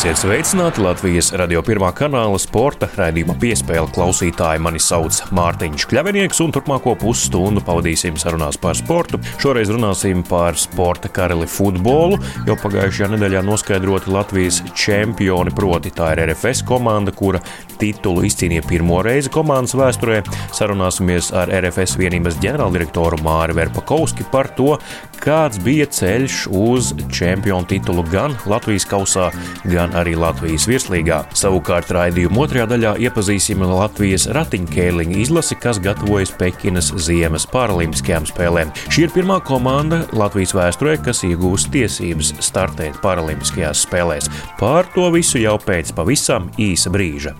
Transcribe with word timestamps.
Esiet 0.00 0.16
sveicināti 0.16 0.80
Latvijas 0.80 1.26
radio 1.36 1.60
pirmā 1.60 1.90
kanāla 1.92 2.38
sporta 2.40 2.86
raidījuma 2.96 3.34
piespēle 3.36 3.84
klausītāji. 3.92 4.62
Mani 4.64 4.80
sauc 4.80 5.18
Mārtiņš 5.36 5.84
Kļavinieks, 5.90 6.38
un 6.40 6.54
turpmāko 6.56 6.94
pusstundu 7.02 7.60
pavadīsim 7.66 8.16
sarunās 8.16 8.56
par 8.56 8.78
sportu. 8.80 9.20
Šoreiz 9.44 9.68
runāsim 9.68 10.22
par 10.24 10.56
sporta 10.56 11.10
karali 11.12 11.44
futbolu, 11.44 12.16
jo 12.48 12.56
pagājušajā 12.62 13.10
nedēļā 13.12 13.44
noskaidroti 13.44 14.14
Latvijas 14.16 14.62
čempioni, 14.72 15.52
proti 15.52 15.92
tā 15.92 16.14
ir 16.14 16.24
RFS 16.30 16.64
komanda, 16.64 17.12
kura 17.12 17.44
titulu 17.80 18.24
izcīnīja 18.28 18.66
pirmo 18.68 19.00
reizi 19.06 19.32
komandas 19.32 19.74
vēsturē. 19.78 20.20
Sarunāsimies 20.56 21.32
ar 21.36 21.52
RFS 21.60 21.96
vienības 22.00 22.38
ģenerāldirektoru 22.42 23.20
Māri 23.24 23.56
Verpakovski 23.58 24.26
par 24.32 24.50
to, 24.56 24.76
kāds 25.20 25.60
bija 25.62 25.86
ceļš 25.90 26.46
uz 26.56 26.92
čempionu 27.12 27.68
titulu 27.68 28.04
gan 28.10 28.34
Latvijas 28.48 28.86
kausā, 28.88 29.28
gan 29.68 29.94
arī 29.98 30.16
Latvijas 30.18 30.66
virslīgā. 30.70 31.22
Savukārt 31.36 31.92
raidījuma 31.94 32.44
otrajā 32.44 32.66
daļā 32.70 32.94
iepazīsim 33.06 33.64
Latvijas 33.68 34.28
ratiņķēliņa 34.34 35.18
izlasi, 35.24 35.58
kas 35.60 35.80
gatavojas 35.82 36.32
Pekinas 36.40 36.92
ziemas 36.96 37.46
paralimpiskajām 37.50 38.28
spēlēm. 38.30 38.74
Šī 38.88 39.06
ir 39.08 39.14
pirmā 39.14 39.40
komanda 39.46 40.02
Latvijas 40.16 40.54
vēsturē, 40.56 40.96
kas 41.04 41.24
iegūst 41.28 41.72
tiesības 41.74 42.34
startēt 42.44 43.00
paralimpiskajās 43.04 43.84
spēlēs. 43.86 44.30
Pār 44.60 44.88
to 44.94 45.10
visu 45.14 45.42
jau 45.42 45.58
pēc 45.62 45.94
pavisam 45.96 46.50
īsa 46.60 46.92
brīža. 46.92 47.36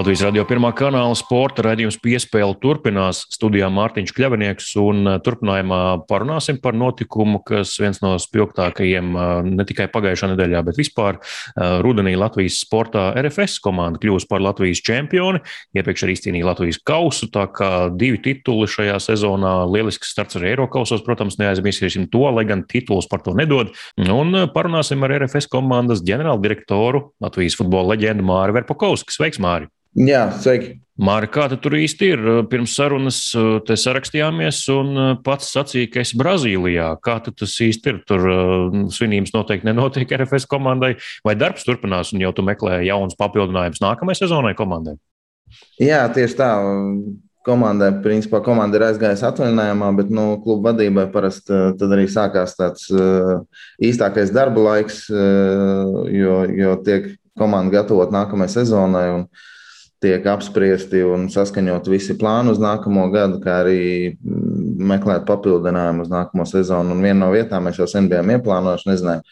Latvijas 0.00 0.22
radio 0.24 0.46
pirmā 0.48 0.70
kanāla 0.72 1.12
sporta 1.12 1.60
raidījums 1.66 1.98
piespēle 2.00 2.54
turpinās. 2.62 3.18
Studijā 3.34 3.66
Mārtiņš 3.68 4.14
Kļavinieks 4.16 4.68
un 4.80 5.02
uh, 5.04 5.16
turpinājumā 5.20 5.80
parunāsim 6.08 6.56
par 6.62 6.72
notikumu, 6.72 7.42
kas 7.44 7.74
viens 7.76 7.98
no 8.00 8.14
spilgtākajiem 8.16 9.10
uh, 9.12 9.32
ne 9.44 9.66
tikai 9.68 9.90
pagājušā 9.92 10.30
nedēļā, 10.30 10.62
bet 10.64 10.78
vispār 10.80 11.18
uh, 11.18 11.82
rudenī 11.84 12.14
Latvijas 12.16 12.62
sportā 12.64 13.10
RFS 13.20 13.58
komanda 13.60 14.00
kļūst 14.00 14.30
par 14.30 14.40
Latvijas 14.40 14.80
čempioni. 14.86 15.42
Iepriekš 15.76 16.06
arī 16.06 16.14
izcīnīja 16.16 16.48
Latvijas 16.48 16.80
kausu, 16.88 17.28
tā 17.34 17.44
kā 17.52 17.68
divi 17.92 18.22
tituli 18.24 18.70
šajā 18.72 18.94
sezonā. 19.04 19.52
Lielisks 19.68 20.14
starts 20.14 20.38
arī 20.40 20.54
Eirokausos, 20.54 21.04
protams, 21.04 21.36
neaizmirsīsim 21.42 22.06
to, 22.08 22.22
lai 22.38 22.46
gan 22.48 22.62
tituls 22.72 23.10
par 23.10 23.20
to 23.26 23.36
nedod. 23.36 23.74
Un 24.00 24.46
parunāsim 24.56 25.04
ar 25.04 25.12
RFS 25.18 25.50
komandas 25.52 26.00
ģenerāldirektoru 26.08 27.10
Latvijas 27.20 27.58
futbola 27.60 27.92
leģendu 27.92 28.24
Māri 28.32 28.56
Verpakovski. 28.56 29.12
Sveiks, 29.18 29.42
Māri! 29.44 29.68
Jā, 29.98 30.28
sveiki. 30.38 30.76
Māri, 31.00 31.30
kā 31.32 31.46
tur 31.56 31.74
īsti 31.78 32.08
ir? 32.12 32.22
Pirms 32.50 32.74
sarunas 32.76 33.18
uh, 33.38 33.54
te 33.64 33.72
sarakstījāmies, 33.78 34.58
un 34.74 34.90
uh, 34.92 35.12
pats 35.24 35.48
sacīja, 35.54 35.88
ka 35.94 36.02
esi 36.02 36.18
Brazīlijā. 36.20 36.90
Kā 37.04 37.16
tas 37.24 37.54
īsti 37.64 37.92
ir? 37.92 38.02
Tur 38.08 38.26
uh, 38.28 38.76
svinības 38.92 39.32
noteikti 39.32 39.68
nenotiek 39.70 40.12
RFS 40.18 40.44
komandai, 40.50 40.92
vai 41.24 41.34
darbs 41.40 41.64
turpinās, 41.64 42.12
un 42.12 42.20
jau 42.20 42.34
tu 42.36 42.44
meklē 42.44 42.82
jaunus 42.84 43.16
papildinājumus 43.20 43.80
nākamajai 43.80 44.20
sezonai 44.20 44.52
komandai? 44.58 44.98
Jā, 45.80 46.04
tieši 46.12 46.38
tā. 46.38 46.52
Komandai, 47.48 47.94
principā, 48.04 48.42
komanda 48.44 48.76
ir 48.76 48.84
aizgājusi 48.90 49.24
atvaļinājumā, 49.24 49.86
bet 49.96 50.10
nu, 50.12 50.34
kluba 50.44 50.74
vadībai 50.74 51.06
parasti 51.14 51.56
tad 51.80 51.94
arī 51.96 52.04
sākās 52.12 52.52
tāds 52.58 52.90
īstākais 53.80 54.28
darba 54.36 54.60
laiks, 54.66 55.06
jo, 55.08 56.34
jo 56.52 56.74
tiek 56.84 57.14
komanda 57.40 57.78
gatavot 57.78 58.12
nākamajai 58.12 58.58
sezonai. 58.58 59.06
Un, 59.14 59.24
uh, 59.24 59.48
tiek 60.00 60.24
apspriesti 60.32 61.02
un 61.04 61.28
saskaņot 61.32 61.88
visi 61.92 62.16
plāni 62.18 62.54
uz 62.54 62.60
nākamo 62.62 63.04
gadu, 63.12 63.40
kā 63.44 63.60
arī 63.64 63.82
mm, 64.16 64.80
meklēt 64.90 65.26
papildinājumu 65.28 66.06
uz 66.06 66.10
nākamo 66.12 66.46
sezonu. 66.48 66.96
Un 66.96 67.04
viena 67.04 67.26
no 67.26 67.30
vietām 67.34 67.68
mēs 67.68 67.82
jau 67.82 67.88
sen 67.90 68.08
bijām 68.10 68.32
ieplānojuši, 68.36 68.88
nezinājām, 68.88 69.22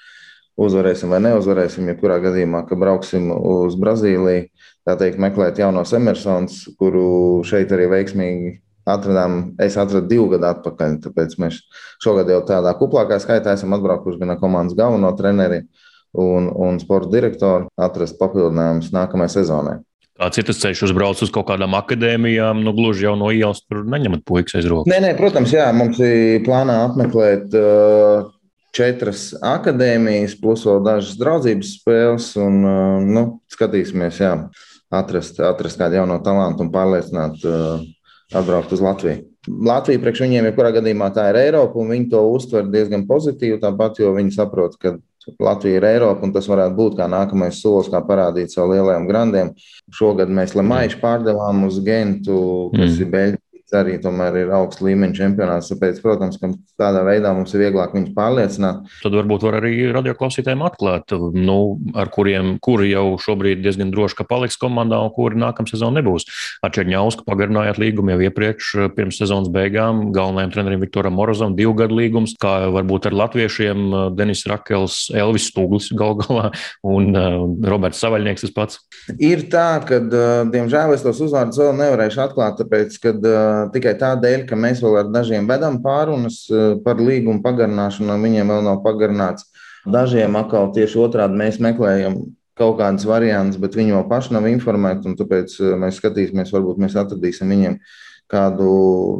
uzvarēsim 0.60 1.14
vai 1.14 1.22
neuzvarēsim. 1.24 1.88
Jebkurā 1.94 2.20
gadījumā, 2.24 2.66
ka 2.68 2.76
brauksim 2.78 3.30
uz 3.32 3.78
Brazīliju, 3.80 4.48
tā 4.88 4.96
teikt, 5.00 5.20
meklēt 5.24 5.60
jaunos 5.62 5.94
Emersons, 5.96 6.64
kuru 6.80 7.08
šeit 7.48 7.72
arī 7.72 7.88
veiksmīgi 7.94 8.58
atradām. 8.88 9.40
Es 9.60 9.80
atradu 9.80 10.08
divu 10.10 10.28
gadu 10.34 10.50
atpakaļ, 10.52 11.00
tāpēc 11.08 11.36
mēs 11.40 11.60
šogad 12.04 12.28
jau 12.32 12.42
tādā 12.48 12.76
kuplākā 12.76 13.20
skaitā 13.24 13.56
esam 13.56 13.76
atbraukuši 13.76 14.20
gan 14.20 14.36
komandas 14.40 14.76
galveno 14.76 15.12
treneri 15.16 15.64
un, 16.12 16.48
un 16.52 16.80
sporta 16.80 17.12
direktoru 17.12 17.68
atrast 17.76 18.20
papildinājumus 18.20 18.92
nākamajai 18.92 19.38
sezonai. 19.40 19.78
Kāds 20.18 20.40
ir 20.40 20.46
tas 20.48 20.58
ceļš 20.58 20.80
uzbrauc 20.88 21.20
uz 21.22 21.30
kaut 21.30 21.46
kādām 21.46 21.76
akadēmijām, 21.78 22.64
nu 22.66 22.72
gluži 22.74 23.06
jau 23.06 23.14
no 23.18 23.28
ielas 23.30 23.60
tur 23.62 23.84
neņemat 23.86 24.24
puikas 24.26 24.56
aiz 24.58 24.66
rokas? 24.66 24.90
Nē, 24.90 24.98
nē, 25.04 25.12
protams, 25.18 25.52
jā, 25.54 25.68
mums 25.76 26.00
ir 26.02 26.42
plānā 26.46 26.80
apmeklēt 26.88 27.54
uh, 27.54 28.26
četras 28.74 29.28
akadēmijas, 29.38 30.34
plus 30.42 30.66
vēl 30.66 30.82
dažas 30.86 31.14
draudzības 31.20 31.70
spēles, 31.78 32.32
un 32.42 32.58
uh, 32.66 33.06
nu, 33.06 33.24
skatīsimies, 33.54 34.18
jā, 34.24 34.32
atrast, 34.90 35.38
atrast 35.38 35.78
kādu 35.78 36.00
jaunu 36.00 36.18
talantu 36.26 36.66
un 36.66 36.72
pārliecināt, 36.74 37.38
uh, 37.46 37.86
atbraukt 38.34 38.74
uz 38.74 38.82
Latviju. 38.82 39.22
Latvija 39.48 40.02
priekš 40.02 40.24
viņiem, 40.26 40.50
jebkurā 40.50 40.74
gadījumā, 40.74 41.12
tā 41.14 41.28
ir 41.30 41.38
Eiropa, 41.46 41.78
un 41.78 41.94
viņi 41.94 42.10
to 42.12 42.24
uztver 42.34 42.66
diezgan 42.68 43.06
pozitīvi, 43.08 43.60
tāpat, 43.62 44.02
jo 44.02 44.10
viņi 44.18 44.34
saprot, 44.34 44.74
ka 44.82 44.98
Latvija 45.42 45.80
ir 45.80 45.86
Eiropa, 45.88 46.26
un 46.26 46.32
tas 46.34 46.48
varētu 46.50 46.76
būt 46.78 46.96
kā 46.98 47.08
nākamais 47.10 47.60
solis, 47.62 47.90
kā 47.92 48.00
parādīt 48.04 48.54
savu 48.54 48.74
lielajiem 48.74 49.08
grandiem. 49.08 49.52
Šogad 49.94 50.32
mēs 50.32 50.54
Lemaišu 50.58 51.00
pārdevām 51.02 51.66
uz 51.68 51.80
Gentu, 51.84 52.38
kas 52.74 52.94
mm. 52.94 53.02
ir 53.04 53.12
Beļģija 53.14 53.47
arī 53.76 53.98
tomēr 54.02 54.36
ir 54.42 54.52
augsts 54.54 54.82
līmeņa 54.84 55.16
čempionāts. 55.18 55.70
Tāpēc, 55.72 56.00
protams, 56.04 56.38
ka 56.40 56.50
tādā 56.80 57.02
veidā 57.06 57.32
mums 57.36 57.52
ir 57.54 57.66
vieglāk 57.66 57.94
viņus 57.96 58.14
pārliecināt. 58.16 58.88
Tad 59.02 59.16
varbūt 59.18 59.44
var 59.46 59.58
arī 59.60 59.72
radioklausītājiem 59.94 60.64
atklāt, 60.66 61.14
nu, 61.34 61.58
ar 61.98 62.10
kuriem 62.14 62.56
kuri 62.64 62.92
jau 62.92 63.18
šobrīd 63.22 63.62
diezgan 63.64 63.92
droši, 63.94 64.20
ka 64.20 64.28
paliks 64.28 64.58
komandā 64.60 65.00
un 65.04 65.12
kuri 65.14 65.40
nākamā 65.40 65.70
sezona 65.70 66.00
nebūs. 66.00 66.28
Ar 66.64 66.72
Černiausku 66.74 67.26
pagarinājāt 67.28 67.80
līgumu 67.82 68.14
jau 68.14 68.22
iepriekš, 68.28 68.72
pirms 68.96 69.20
sezonas 69.20 69.50
beigām. 69.52 70.08
Galvenajam 70.16 70.54
trenerim 70.54 70.82
Viktoram 70.84 71.16
Morozam 71.18 71.56
divu 71.58 71.74
gadu 71.78 71.98
līgums, 71.98 72.36
kā 72.40 72.70
varbūt 72.72 73.10
ar 73.10 73.16
latviešiem 73.24 74.14
Denis 74.18 74.44
Rakels, 74.48 75.08
Elvis 75.16 75.48
Stūglis 75.50 75.90
gal 75.98 76.16
galā 76.18 76.48
un 76.86 77.10
uh, 77.16 77.44
Roberts 77.68 78.00
Savaļnieks 78.02 78.46
tas 78.46 78.54
pats. 78.54 78.80
Ir 79.18 79.46
tā, 79.52 79.66
ka, 79.88 80.00
uh, 80.04 80.42
diemžēl, 80.52 80.94
es 80.96 81.04
tos 81.04 81.20
uzvārdus 81.24 81.60
vēl 81.60 81.74
nevarēšu 81.78 82.22
atklāt, 82.24 82.58
tāpēc, 82.60 82.98
kad 83.02 83.28
tikai 83.74 83.94
tādēļ, 84.00 84.46
ka 84.48 84.58
mēs 84.58 84.82
vēl 84.84 84.98
ar 85.02 85.12
dažiem 85.12 85.48
vedam 85.50 85.80
pārunas 85.84 86.40
par 86.84 87.00
līgumu 87.02 87.42
pagarināšanu, 87.44 88.10
un 88.14 88.26
viņiem 88.26 88.52
vēl 88.52 88.66
nav 88.66 88.82
pagarināts. 88.86 89.46
Dažiem 89.88 90.36
atkal 90.36 90.72
tieši 90.74 90.98
otrādi 91.00 91.38
mēs 91.38 91.60
meklējam 91.62 92.20
kaut 92.58 92.80
kādas 92.80 93.06
variantus, 93.06 93.60
bet 93.62 93.76
viņi 93.78 93.94
vēl 93.94 94.04
paši 94.10 94.34
nav 94.34 94.48
informēti, 94.50 95.06
un 95.08 95.16
tāpēc 95.18 95.54
mēs 95.78 96.00
skatīsimies, 96.00 96.52
varbūt 96.54 96.80
mēs 96.82 96.98
atradīsim 96.98 97.54
viņiem 97.54 97.78
kādu 98.28 98.72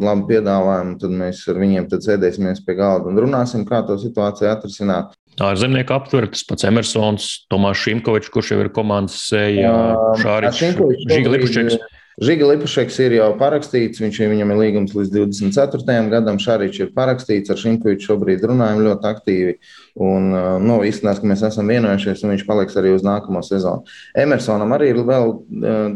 labu 0.03 0.27
piedāvājumu, 0.29 0.99
tad 1.01 1.15
mēs 1.17 1.45
ar 1.49 1.61
viņiem 1.63 1.87
sēdēsimies 1.95 2.61
pie 2.67 2.77
galda 2.77 3.09
un 3.09 3.23
runāsim, 3.23 3.65
kā 3.69 3.81
to 3.87 3.97
situāciju 4.01 4.51
atrisināt. 4.51 5.15
Ārzemnieku 5.39 5.95
aptverts, 5.95 6.43
pats 6.45 6.67
Emersons, 6.67 7.29
Tomāš 7.49 7.85
Šimkovičs, 7.87 8.33
kurš 8.35 8.51
jau 8.53 8.59
ir 8.65 8.73
komandas 8.75 9.21
sēja, 9.31 9.71
Šāriņš, 10.19 10.63
Žiga 11.07 11.35
Lipušķeks. 11.37 11.79
Žiga 12.19 12.49
Lipašeks 12.49 12.97
ir 13.05 13.13
jau 13.15 13.29
parakstīts, 13.39 14.01
viņš, 14.03 14.17
viņam 14.33 14.51
ir 14.51 14.59
līgums 14.59 14.95
līdz 14.97 15.13
24. 15.15 16.09
gadam. 16.11 16.41
Šāriņš 16.43 16.81
ir 16.83 16.89
parakstīts, 16.97 17.53
ar 17.55 17.61
Šimkoviču 17.61 18.09
šobrīd 18.09 18.43
runājam 18.51 18.83
ļoti 18.83 19.07
aktīvi. 19.13 19.53
Un, 19.99 20.31
nu, 20.63 20.79
izskatās, 20.87 21.19
ka 21.19 21.27
mēs 21.27 21.43
esam 21.49 21.71
vienojušies, 21.73 22.23
un 22.23 22.35
viņš 22.35 22.45
paliks 22.47 22.77
arī 22.79 22.93
uz 22.95 23.03
nākamo 23.03 23.41
sezonu. 23.43 23.83
Emersonam 24.19 24.71
arī 24.77 24.93
ir 24.93 25.01
vēl 25.03 25.33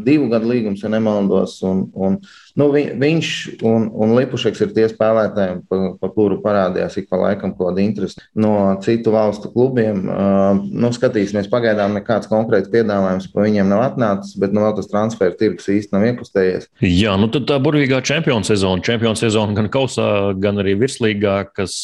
divu 0.03 0.27
gadu 0.33 0.51
līgums, 0.51 0.83
ja 0.83 0.91
nemaldos. 0.91 1.61
Un, 1.69 1.85
un, 1.95 2.17
nu, 2.59 2.69
vi, 2.75 2.85
viņš 2.99 3.31
un, 3.69 3.87
un 3.95 4.15
Lipušeks 4.17 4.65
ir 4.65 4.73
tie 4.75 4.89
spēlētāji, 4.91 5.61
pa, 5.71 5.81
pa 6.03 6.11
kuru 6.17 6.41
parādījās 6.43 6.99
ik 6.99 7.07
pa 7.13 7.21
laikam 7.21 7.55
kaut 7.55 7.71
kāda 7.71 7.85
interese 7.85 8.19
no 8.35 8.75
citu 8.83 9.15
valstu 9.15 9.53
klubiem. 9.55 10.03
Nu, 10.73 10.91
skatīsimies, 10.95 11.51
pagaidām 11.53 11.95
nekāds 12.01 12.31
konkrēts 12.31 12.73
piedāvājums 12.73 13.31
pa 13.31 13.47
viņiem 13.47 13.71
nav 13.71 13.85
atnācis, 13.87 14.35
bet 14.43 14.55
nu, 14.57 14.65
vēl 14.67 14.75
tas 14.81 14.91
transfer 14.91 15.37
tirgus 15.39 15.71
īsti 15.71 15.95
nav 15.95 16.09
iekustējies. 16.11 16.69
Jā, 16.91 17.15
nu 17.21 17.31
tad 17.31 17.47
tā 17.51 17.61
burvīgā 17.63 18.03
čempionu 18.03 18.47
sezona, 18.51 18.83
čempionu 18.83 19.19
sezona 19.21 19.55
gan 19.61 19.71
kausā, 19.73 20.09
gan 20.43 20.59
arī 20.63 20.75
virslīgā, 20.83 21.39
kas 21.55 21.79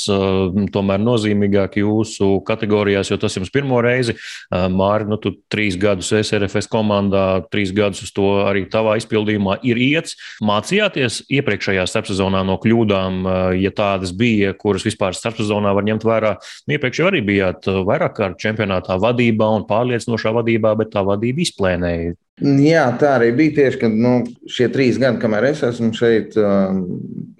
tomēr 0.74 1.02
nozīmīgāk 1.04 1.78
jūs 1.84 2.07
jūsu 2.08 2.42
kategorijās, 2.46 3.10
jo 3.10 3.18
tas 3.20 3.36
jums 3.36 3.50
pirmo 3.52 3.80
reizi. 3.82 4.16
Māri, 4.50 5.08
nu, 5.08 5.18
tu 5.20 5.34
trīs 5.50 5.76
gadus 5.78 6.12
SRFS 6.12 6.68
komandā, 6.70 7.44
trīs 7.52 7.72
gadus 7.72 8.02
uz 8.02 8.12
to 8.12 8.44
arī 8.46 8.66
tavā 8.70 8.96
izpildījumā 8.98 9.60
ir 9.62 9.78
iets. 9.78 10.16
Mācījāties 10.44 11.22
iepriekšējā 11.28 11.86
starpsezonā 11.88 12.44
no 12.46 12.58
kļūdām, 12.62 13.26
ja 13.58 13.72
tādas 13.74 14.14
bija, 14.16 14.54
kuras 14.58 14.86
vispār 14.86 15.16
starpsezonā 15.16 15.74
var 15.76 15.86
ņemt 15.88 16.06
vērā. 16.08 16.36
Nu, 16.66 16.76
iepriekš 16.76 17.02
jau 17.02 17.10
arī 17.10 17.24
bijāt 17.26 17.68
vairāk 17.68 18.16
kārt 18.18 18.40
čempionātā 18.42 18.98
vadībā 19.00 19.50
un 19.58 19.68
pārliecinošā 19.68 20.34
vadībā, 20.40 20.74
bet 20.78 20.94
tā 20.94 21.04
vadība 21.06 21.44
izplēnēja. 21.44 22.16
Jā, 22.38 22.84
tā 23.00 23.16
arī 23.16 23.32
bija 23.34 23.54
tieši, 23.56 23.78
kad 23.80 23.94
nu, 23.98 24.12
šie 24.46 24.68
trīs 24.70 24.98
gadi, 25.00 25.18
kamēr 25.22 25.48
es 25.48 25.62
esmu 25.66 25.90
šeit, 25.96 26.36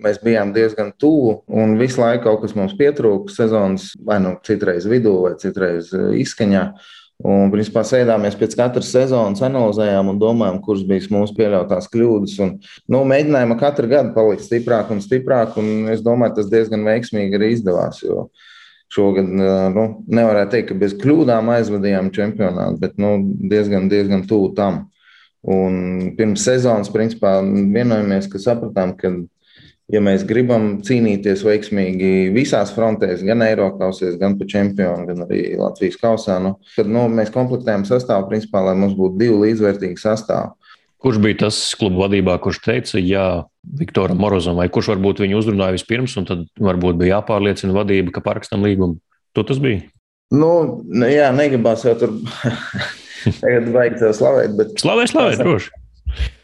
mēs 0.03 0.19
bijām 0.25 0.51
diezgan 0.57 0.91
tuvu 0.99 1.37
un 1.47 1.77
visu 1.79 2.03
laiku 2.03 2.25
kaut 2.25 2.43
kas 2.43 2.57
mums 2.59 2.75
pietrūka 2.79 3.31
sezonas, 3.31 3.93
vai 4.03 4.19
nu 4.25 4.35
citreiz 4.47 4.89
vidū, 4.91 5.15
vai 5.23 5.37
citreiz 5.39 5.93
izskaņā. 5.95 6.65
Un, 7.29 7.49
principā, 7.51 7.83
sēdāmies 7.83 8.37
pēc 8.39 8.53
katras 8.59 8.93
sezonas, 8.95 9.43
analizējām 9.43 10.13
un 10.13 10.21
domājām, 10.23 10.61
kuras 10.63 10.85
bija 10.87 11.11
mūsu 11.15 11.35
pieļautās 11.35 11.91
kļūdas. 11.91 12.37
Un, 12.45 12.53
nu, 12.91 13.01
mēģinājām 13.11 13.57
katru 13.59 13.91
gadu 13.91 14.15
palikt 14.15 14.47
stiprāk 14.47 14.93
un 14.95 15.03
stiprāk, 15.03 15.57
un 15.59 15.91
es 15.91 16.03
domāju, 16.07 16.37
tas 16.39 16.53
diezgan 16.53 16.87
veiksmīgi 16.87 17.39
arī 17.39 17.57
izdevās. 17.57 18.05
Jo 18.07 18.29
šogad 18.93 19.29
nu, 19.29 19.87
nevarētu 20.09 20.55
teikt, 20.55 20.71
ka 20.71 20.79
bez 20.81 20.95
kļūdām 21.01 21.51
aizvadījām 21.57 22.13
čempionātu, 22.15 22.81
bet 22.83 22.97
nu, 23.01 23.17
diezgan, 23.51 23.91
diezgan 23.93 24.25
tuvu 24.29 24.55
tam. 24.57 24.87
Un 25.49 26.15
pirms 26.19 26.43
sezonas, 26.49 26.91
principā, 26.93 27.39
vienojamies, 27.45 28.27
ka 28.33 28.41
sapratām, 28.43 28.97
ka 28.99 29.13
ja 29.93 30.01
mēs 30.05 30.25
gribam 30.29 30.79
cīnīties 30.85 31.45
veiksmīgi 31.47 32.31
visās 32.35 32.73
frontēs, 32.77 33.23
gan 33.27 33.45
Eiropausēs, 33.47 34.19
gan 34.21 34.37
pa 34.39 34.49
čempionu, 34.49 35.07
gan 35.09 35.25
arī 35.25 35.43
Latvijas 35.61 35.97
kausā, 36.01 36.39
nu, 36.45 36.57
tad 36.75 36.91
nu, 36.93 37.07
mēs 37.13 37.33
komplektējam 37.35 37.87
sastāvu, 37.89 38.29
principā, 38.33 38.65
lai 38.67 38.77
mums 38.79 38.97
būtu 38.99 39.21
divi 39.21 39.39
līdzvērtīgi 39.47 40.01
sastāvi. 40.03 40.58
Kurš 40.99 41.21
bija 41.23 41.45
tas 41.45 41.59
klubu 41.79 42.03
vadībā, 42.03 42.35
kurš 42.43 42.59
teica, 42.65 42.99
jā, 42.99 43.27
Viktoram 43.79 44.19
Morozam, 44.19 44.59
vai 44.59 44.67
kurš 44.73 44.91
varbūt 44.97 45.23
viņu 45.23 45.39
uzrunāja 45.39 45.77
vispirms, 45.77 46.17
un 46.19 46.27
tad 46.27 46.43
varbūt 46.59 46.99
bija 46.99 47.19
jāpārliecina 47.19 47.77
vadība, 47.77 48.17
ka 48.17 48.25
parakstam 48.25 48.67
līgumu? 48.67 48.99
To 49.39 49.45
tas 49.47 49.61
bija. 49.63 49.85
Nu, 50.35 50.51
jā, 51.07 51.31
negribās 51.37 51.87
jau 51.87 51.95
tur 52.01 52.17
tagad 53.43 53.71
vajag 53.77 54.01
tev 54.01 54.17
slavēt, 54.19 54.57
bet. 54.59 54.75
Slavē, 54.83 55.07
slavē, 55.11 55.39
droši. 55.39 55.71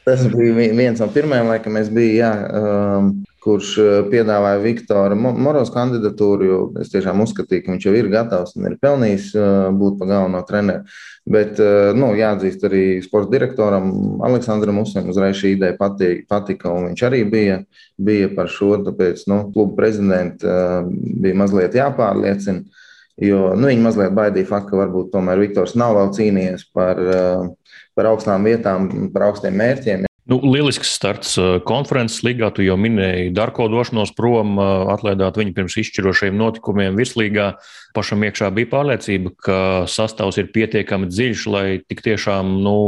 Tas 0.04 0.26
bija 0.28 0.52
viens 0.76 1.00
no 1.00 1.06
pirmajiem, 1.08 1.48
laikam, 1.48 1.78
es 1.80 1.88
biju, 1.92 2.18
jā, 2.18 2.32
um, 2.60 3.06
kurš 3.44 3.70
uh, 3.80 3.92
piedāvāja 4.12 4.60
Viktora 4.60 5.16
Moros 5.16 5.70
kandidatūru, 5.72 6.48
jo 6.48 6.58
es 6.82 6.92
tiešām 6.92 7.22
uzskatīju, 7.24 7.64
ka 7.64 7.72
viņš 7.72 7.86
jau 7.88 7.94
ir 7.96 8.10
gatavs 8.12 8.52
un 8.58 8.68
ir 8.68 8.76
pelnījis 8.82 9.30
uh, 9.38 9.48
būt 9.72 9.96
pa 10.00 10.08
galveno 10.10 10.42
treneru. 10.48 10.84
Bet, 11.24 11.56
uh, 11.56 11.96
nu, 11.96 12.10
jāatzīst 12.18 12.66
arī 12.68 12.84
sporta 13.04 13.32
direktoram 13.32 13.88
Aleksandram 14.28 14.82
Usim, 14.82 15.08
uzreiz 15.08 15.40
šī 15.40 15.54
ideja 15.56 15.78
patika, 15.80 16.28
patika 16.36 16.72
un 16.76 16.90
viņš 16.90 17.06
arī 17.08 17.24
bija, 17.24 17.58
bija 17.96 18.28
par 18.36 18.52
šo, 18.52 18.74
tāpēc, 18.84 19.24
nu, 19.32 19.40
klubu 19.56 19.72
prezidenta 19.80 20.84
bija 20.84 21.40
mazliet 21.40 21.80
jāpārliecina, 21.80 22.84
jo, 23.24 23.44
nu, 23.56 23.72
viņi 23.72 23.88
mazliet 23.88 24.16
baidīja 24.20 24.52
faktu, 24.52 24.74
ka 24.74 24.84
varbūt 24.84 25.12
tomēr 25.16 25.40
Viktors 25.46 25.78
nav 25.80 25.96
vēl 25.96 26.12
cīnījies 26.20 26.68
par 26.76 27.00
uh, 27.00 27.52
par 27.94 28.10
augstām 28.10 28.44
vietām, 28.46 28.90
par 29.14 29.28
augstiem 29.30 29.56
mērķiem. 29.60 30.08
Nu, 30.24 30.38
lielisks 30.40 30.94
starts 30.96 31.34
uh, 31.36 31.58
konferences 31.68 32.22
līgā. 32.24 32.48
Tu 32.56 32.64
jau 32.64 32.78
minēji 32.80 33.32
Darko 33.36 33.66
došanos 33.68 34.14
prom, 34.16 34.54
uh, 34.56 34.86
atlaidāt 34.94 35.36
viņu 35.36 35.52
pirms 35.56 35.76
izšķirošajiem 35.82 36.38
notikumiem 36.40 36.96
virslīgā. 36.96 37.50
Pašam 37.96 38.24
iekšā 38.24 38.48
bija 38.56 38.70
pārliecība, 38.72 39.34
ka 39.44 39.58
sastāvs 39.90 40.40
ir 40.40 40.48
pietiekami 40.54 41.10
dziļš, 41.12 41.44
lai 41.52 41.66
tik 41.84 42.00
tiešām 42.06 42.56
nu, 42.64 42.78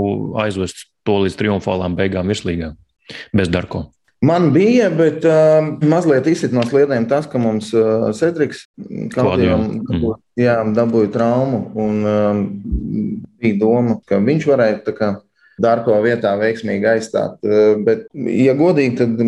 aizvestu 0.41 0.89
to 1.05 1.21
līdz 1.27 1.37
triumfālām 1.43 1.99
beigām 1.99 2.33
virslīgā 2.33 2.73
bez 3.37 3.53
Darko. 3.53 3.91
Man 4.27 4.49
bija, 4.55 4.89
bet 4.91 5.25
uh, 5.29 5.69
mazliet 5.87 6.27
izsit 6.31 6.55
no 6.57 6.65
sliedēm 6.67 7.05
tas, 7.11 7.29
ka 7.31 7.39
mums 7.39 7.69
uh, 7.77 8.09
Cedriks 8.17 8.65
kaut 9.13 9.37
kādā 9.37 9.59
veidā 10.37 10.57
dabūja 10.75 11.13
traumu. 11.15 11.61
Un, 11.79 12.01
uh, 12.03 12.41
bija 13.43 13.61
doma, 13.61 14.01
ka 14.09 14.19
viņš 14.23 14.49
varētu 14.51 14.97
kā, 14.97 15.13
Darko 15.63 15.95
vietā 16.05 16.35
veiksmīgi 16.41 16.89
aizstāt. 16.97 17.39
Uh, 17.45 17.77
bet, 17.87 18.09
ja 18.13 18.57
godīgi, 18.59 18.97
tad 18.99 19.23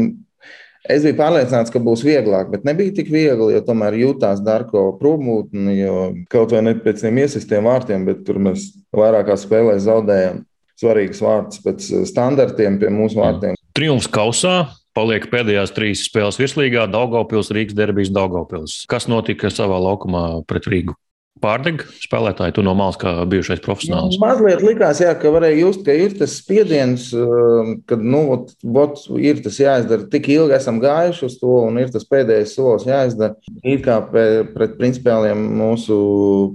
es 0.89 1.05
biju 1.05 1.17
pārliecināts, 1.21 1.73
ka 1.73 1.83
būs 1.85 2.03
vieglāk, 2.07 2.51
bet 2.53 2.67
nebija 2.69 2.97
tik 2.99 3.13
viegli, 3.13 3.53
jo 3.55 3.63
tomēr 3.65 3.97
jutās 4.01 4.43
Darko 4.45 4.89
probūtni, 4.99 5.79
jo 5.79 5.95
kaut 6.33 6.57
vai 6.57 6.65
ne 6.67 6.75
pēc 6.81 7.05
tiem 7.05 7.23
iesistiem 7.23 7.69
vārtiem, 7.71 8.09
bet 8.09 8.25
tur 8.27 8.41
mēs 8.49 8.71
vairākās 8.97 9.47
spēlēs 9.47 9.87
zaudējām 9.87 10.43
svarīgas 10.79 11.23
vārtus 11.25 11.63
pēc 11.65 11.89
standartiem 12.09 12.81
pie 12.81 12.93
mūsu 12.95 13.21
vārtiem. 13.21 13.57
Triumfs 13.79 14.09
kausā, 14.11 14.57
paliek 14.99 15.29
pēdējās 15.31 15.75
trīs 15.77 16.07
spēles 16.09 16.39
virslīgā- 16.41 16.89
Daugopils, 16.97 17.53
Rīgas 17.55 17.77
derbijas, 17.79 18.15
Daugopils. 18.15 18.83
Kas 18.91 19.07
notika 19.11 19.53
savā 19.53 19.79
laukumā 19.83 20.43
pret 20.49 20.67
Rīgu? 20.71 20.97
Pārdeg 21.39 21.85
spēlētāji, 22.03 22.57
tu 22.57 22.65
no 22.67 22.73
malas 22.75 22.97
kā 22.99 23.13
bijušais 23.31 23.61
profesionāls. 23.63 24.17
Nu, 24.17 24.25
mazliet 24.25 24.59
likās, 24.67 24.99
jā, 24.99 25.13
ka 25.15 25.31
varēja 25.31 25.61
just, 25.61 25.85
ka 25.87 25.95
ir 25.95 26.17
tas 26.19 26.35
spiediens, 26.41 27.05
um, 27.15 27.77
kad 27.87 28.03
nu, 28.03 28.25
ot, 28.35 28.51
ot, 28.67 29.05
ir 29.23 29.39
tas 29.45 29.61
jāizdara. 29.63 30.09
Tik 30.11 30.27
ilgi 30.35 30.57
esam 30.59 30.81
gājuši 30.83 31.27
uz 31.29 31.39
to, 31.39 31.55
un 31.69 31.79
ir 31.79 31.95
tas 31.95 32.09
pēdējais 32.11 32.57
solis 32.59 32.89
jāizdara. 32.91 33.39
Ir 33.63 33.85
kā 33.87 34.01
pret 34.11 34.75
principiāliem 34.81 35.47
mūsu 35.61 36.01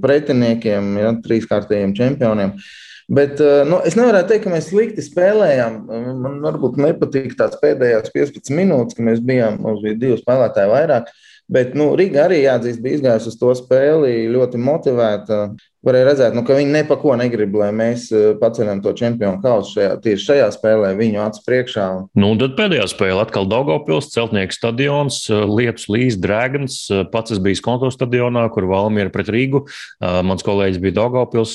pretiniekiem, 0.04 0.98
ja, 1.00 1.16
trīskārtējiem 1.24 1.96
čempioniem. 1.96 2.58
Uh, 2.58 2.72
Bet 3.12 3.42
eh, 3.44 3.64
nu, 3.68 3.82
es 3.84 3.98
nevaru 4.00 4.24
teikt, 4.30 4.46
ka 4.46 4.54
mēs 4.54 4.70
slikti 4.72 5.04
spēlējām. 5.04 5.82
Man 6.24 6.40
varbūt 6.46 6.80
nepatīk 6.82 7.36
tās 7.40 7.58
pēdējās 7.62 8.14
15 8.16 8.56
minūtes, 8.56 8.98
kad 8.98 9.08
mēs 9.10 9.22
bijām, 9.26 9.60
mums 9.64 9.84
bija 9.84 10.00
divi 10.00 10.20
spēlētāji 10.22 10.72
vairāk. 10.72 11.12
Bet 11.54 11.76
nu, 11.76 11.92
Riga 12.00 12.24
arī 12.28 12.46
jāatzīst, 12.46 12.80
bija 12.84 13.00
izgājusi 13.00 13.34
uz 13.34 13.40
to 13.42 13.52
spēli 13.60 14.14
ļoti 14.32 14.62
motivēta 14.64 15.40
varēja 15.84 16.08
redzēt, 16.08 16.36
nu, 16.36 16.44
ka 16.48 16.56
viņi 16.58 16.72
neko 16.74 17.16
negrib, 17.20 17.56
lai 17.60 17.70
mēs 17.76 18.08
eh, 18.14 18.32
paceļam 18.40 18.82
to 18.84 18.94
čempionu 18.98 19.42
kausu 19.44 19.78
šajā, 19.78 19.96
tieši 20.04 20.28
šajā 20.30 20.48
spēlē, 20.56 20.94
viņu 21.00 21.22
acu 21.26 21.44
priekšā. 21.48 21.88
Nu, 22.20 22.32
tad 22.40 22.56
pēdējā 22.58 22.88
spēle 22.92 23.24
atkal 23.24 23.48
Daugopils, 23.52 24.12
Celtnieks 24.14 24.60
stadions, 24.60 25.20
eh, 25.30 25.44
Lietus 25.50 25.90
Līs, 25.92 26.18
Dragons. 26.20 26.80
Eh, 26.90 27.04
pats 27.12 27.36
es 27.36 27.42
biju 27.44 27.60
Skonto 27.60 27.92
stadionā, 27.94 28.46
kur 28.54 28.68
Valmiera 28.70 29.12
pret 29.14 29.32
Rīgu. 29.34 29.64
Mans 30.04 30.44
kolēģis 30.46 30.80
bija 30.82 30.96
Daugopils 30.98 31.54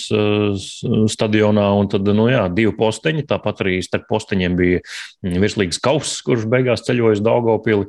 stadionā, 1.12 1.66
un 1.78 1.88
tad, 1.90 2.06
nu 2.16 2.28
jā, 2.30 2.44
divi 2.52 2.72
posteņi, 2.76 3.26
tāpat 3.28 3.62
arī 3.64 3.78
starp 3.84 4.06
posteņiem 4.10 4.56
bija 4.58 4.80
mm, 4.82 5.38
virslīgas 5.42 5.80
kauss, 5.84 6.20
kurš 6.26 6.46
beigās 6.50 6.84
ceļoja 6.86 7.18
uz 7.18 7.24
Daugopili. 7.24 7.88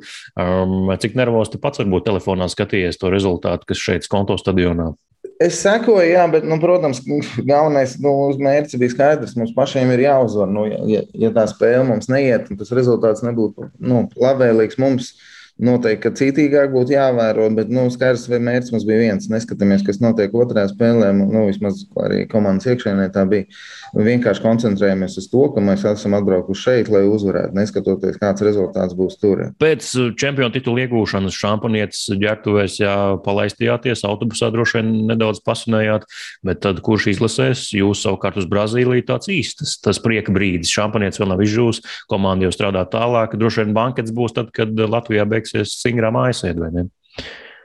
Cik 1.00 1.16
nervos 1.18 1.52
tu 1.52 1.60
pats 1.62 1.82
varbūt 1.82 2.08
telefonā 2.08 2.50
skatījies 2.52 3.00
to 3.00 3.12
rezultātu, 3.12 3.70
kas 3.70 3.82
šeit 3.82 4.06
Skonto 4.06 4.36
stadionā? 4.40 4.92
Es 5.40 5.56
sekoju, 5.62 6.04
jā, 6.04 6.26
bet, 6.28 6.44
nu, 6.44 6.58
protams, 6.60 7.00
galvenais 7.50 7.96
nu, 8.02 8.12
mērķis 8.44 8.80
bija 8.80 8.94
skaidrs. 8.94 9.36
Mums 9.40 9.54
pašiem 9.56 9.92
ir 9.94 10.04
jāuzvar. 10.04 10.50
Nu, 10.52 10.66
ja, 10.68 11.04
ja 11.16 11.32
tā 11.36 11.46
spēle 11.48 11.86
mums 11.88 12.10
neiet, 12.12 12.48
tad 12.50 12.60
tas 12.60 12.72
rezultāts 12.76 13.24
nebūtu 13.24 13.70
nu, 13.80 14.04
labvēlīgs 14.20 14.80
mums. 14.82 15.14
Uh, 15.14 15.39
Noteikti, 15.60 16.00
ka 16.06 16.10
citīgāk 16.16 16.70
būtu 16.72 16.94
jāvēro, 16.94 17.44
bet 17.52 17.68
nu, 17.68 17.84
skaidrs, 17.92 18.24
vai 18.32 18.38
mērķis 18.40 18.72
mums 18.72 18.86
bija 18.88 19.00
viens. 19.02 19.28
Neskatāmies, 19.28 19.82
kas 19.84 19.98
notiek 20.00 20.32
otrajā 20.32 20.70
spēlē, 20.70 21.10
nu, 21.18 21.42
vismaz 21.50 21.82
arī 22.00 22.22
komandas 22.30 22.70
iekšēnē 22.70 23.10
tā 23.12 23.26
bija. 23.28 23.44
Vienkārši 23.92 24.44
koncentrējamies 24.44 25.18
uz 25.20 25.26
to, 25.28 25.42
ka 25.52 25.60
mēs 25.64 25.84
esam 25.90 26.16
atbraukuši 26.16 26.64
šeit, 26.64 26.88
lai 26.92 27.02
uzvarētu, 27.10 27.52
neskatoties, 27.58 28.16
kāds 28.22 28.44
rezultāts 28.46 28.96
būs 28.96 29.18
tur. 29.20 29.42
Pēc 29.60 29.90
čempionu 30.20 30.54
titula 30.54 30.86
iegūšanas 30.86 31.36
šampanietis 31.36 32.06
ģērbtuvēs, 32.22 32.78
jā, 32.80 32.96
palaistījāties, 33.26 34.06
autobusā 34.08 34.48
droši 34.54 34.78
vien 34.78 34.90
nedaudz 35.10 35.42
pasunējāt, 35.44 36.08
bet 36.46 36.62
tad 36.64 36.80
kurš 36.86 37.10
izlasēs, 37.12 37.66
jūs 37.76 38.06
savukārt 38.06 38.40
uz 38.40 38.48
Brazīliju 38.48 39.08
tāds 39.10 39.28
īstas, 39.28 39.76
tas 39.82 40.00
prieka 40.00 40.32
brīdis. 40.32 40.72
Šampanietis 40.72 41.20
vēl 41.20 41.34
nav 41.34 41.44
izžūs, 41.44 41.82
komanda 42.08 42.48
jau 42.48 42.54
strādā 42.54 42.86
tālāk, 42.88 43.36
droši 43.36 43.66
vien 43.66 43.76
bankets 43.76 44.14
būs 44.14 44.38
tad, 44.38 44.54
kad 44.56 44.72
Latvijā 44.72 45.26
beigs 45.28 45.49
beigsies 45.50 45.78
stingrā 45.80 46.10
mājasēde, 46.14 46.60
vai 46.60 46.70
ne? 46.74 46.88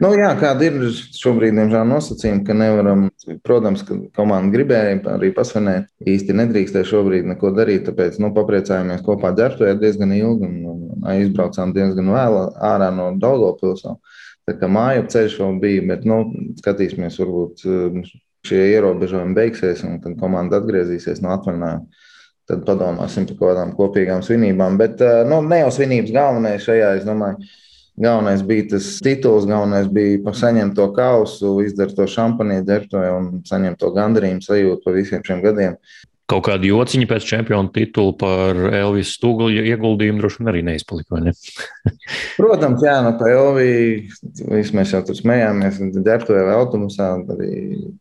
Nu, 0.04 0.10
jā, 0.12 0.34
kāda 0.36 0.65
ir 0.68 0.89
šobrīd, 1.15 1.56
diemžēl, 1.56 1.86
nosacījuma, 1.88 2.42
ka 2.44 2.56
nevaram, 2.58 3.06
protams, 3.48 3.84
ka 3.88 3.96
komanda 4.18 4.51
gribēja 4.51 4.98
arī 5.13 5.30
pasvinēt. 5.32 5.88
Īsti 6.04 6.36
nedrīkstēja 6.36 6.89
šobrīd 6.89 7.30
neko 7.30 7.54
darīt, 7.56 7.86
tāpēc 7.88 8.20
nu, 8.20 8.34
papriecājāmies 8.36 9.06
kopā 9.06 9.32
ģērbtuvē 9.38 9.77
diezgan 9.80 10.12
ilgi 10.18 10.50
un, 10.50 10.60
un, 10.68 10.84
un 11.00 11.24
izbraucām 11.24 11.72
diezgan 11.75 12.12
vēlu 12.12 12.44
ārā 12.74 12.92
no 12.92 13.13
Daugopilsām. 13.22 14.01
Tā 14.46 14.60
kā 14.60 14.68
māja 14.68 15.08
ceļš 15.15 15.39
vēl 15.39 15.60
bija, 15.63 15.88
bet 15.94 16.04
nu, 16.10 16.20
skatīsimies, 16.60 17.15
varbūt 17.24 17.63
um, 17.72 18.04
šie 18.46 18.65
ierobežojumi 18.75 19.38
beigsies 19.38 19.88
un 19.88 20.01
kad 20.04 20.20
komanda 20.20 20.60
atgriezīsies 20.60 21.24
no 21.24 21.32
atvaļinājuma. 21.38 22.04
Tad 22.46 22.62
padomāsim 22.68 23.25
par 23.25 23.38
kaut 23.39 23.48
kādām 23.48 23.72
kopīgām 23.80 24.20
svinībām. 24.22 24.75
Bet 24.77 25.00
uh, 25.01 25.24
nu, 25.25 25.39
ne 25.48 25.63
jau 25.63 25.72
svinības 25.74 26.12
galvenais 26.13 26.68
šajā, 26.68 26.98
es 27.00 27.08
domāju, 27.08 27.39
Galvenais 27.96 28.42
bija 28.44 28.66
tas 28.74 28.90
tituls, 29.04 29.46
galvenais 29.48 29.88
bija 29.88 30.34
saņemt 30.36 30.75
to 30.75 30.90
kausu, 30.96 31.54
izdarīt 31.64 31.96
to 31.96 32.08
šampanietu 32.12 32.68
ģērbto 32.68 33.04
un 33.14 33.30
saņemt 33.48 33.80
to 33.80 33.94
gandarījumu 33.96 34.44
sajūtu 34.44 34.84
par 34.84 34.98
visiem 34.98 35.24
šiem 35.24 35.44
gadiem. 35.46 35.80
Kaut 36.25 36.48
kāda 36.48 36.66
jociņa 36.66 37.06
pēc 37.06 37.25
čempionu 37.30 37.70
titula 37.70 38.16
par 38.18 38.58
Elvis 38.74 39.12
Stūgļa 39.14 39.62
ieguldījumu 39.70 40.24
droši 40.24 40.40
vien 40.42 40.50
arī 40.50 40.64
neizpalika. 40.66 41.20
Ne? 41.22 41.36
Protams, 42.40 42.82
jā, 42.82 42.96
no 43.06 43.12
tā 43.20 43.30
Elvija 43.30 44.58
mēs 44.74 44.96
jau 44.96 45.04
tur 45.06 45.20
smējāmies, 45.20 45.78
vai 46.02 46.56
autobusā, 46.56 47.12
arī, 47.36 47.52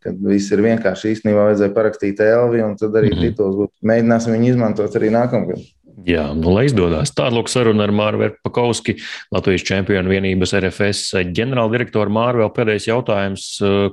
kad 0.01 0.17
viss 0.25 0.49
ir 0.49 0.65
vienkārši 0.65 1.13
īstenībā 1.13 1.51
vajadzēja 1.51 1.75
parakstīt 1.77 2.25
Elviju, 2.25 2.71
un 2.71 2.75
tad 2.81 2.97
arī 2.97 3.13
mm 3.13 3.19
-hmm. 3.19 3.29
tituls 3.29 3.59
būtu. 3.61 3.73
Mēģināsim 3.93 4.35
viņu 4.39 4.51
izmantot 4.55 4.97
arī 4.97 5.13
nākamgad. 5.13 5.61
Jā, 6.05 6.27
nu, 6.37 6.51
lai 6.53 6.67
izdodas. 6.67 7.09
Tāda 7.17 7.33
lūk 7.33 7.47
saruna 7.49 7.87
ar 7.87 7.91
Māru 7.95 8.19
Verpakovski, 8.21 8.93
Latvijas 9.33 9.63
čempionu 9.65 10.11
vienības 10.11 10.51
RFS 10.59 11.15
ģenerāldirektoru 11.33 12.13
Māru. 12.13 12.43
Vēl 12.43 12.51
pēdējais 12.53 12.85
jautājums. 12.91 13.45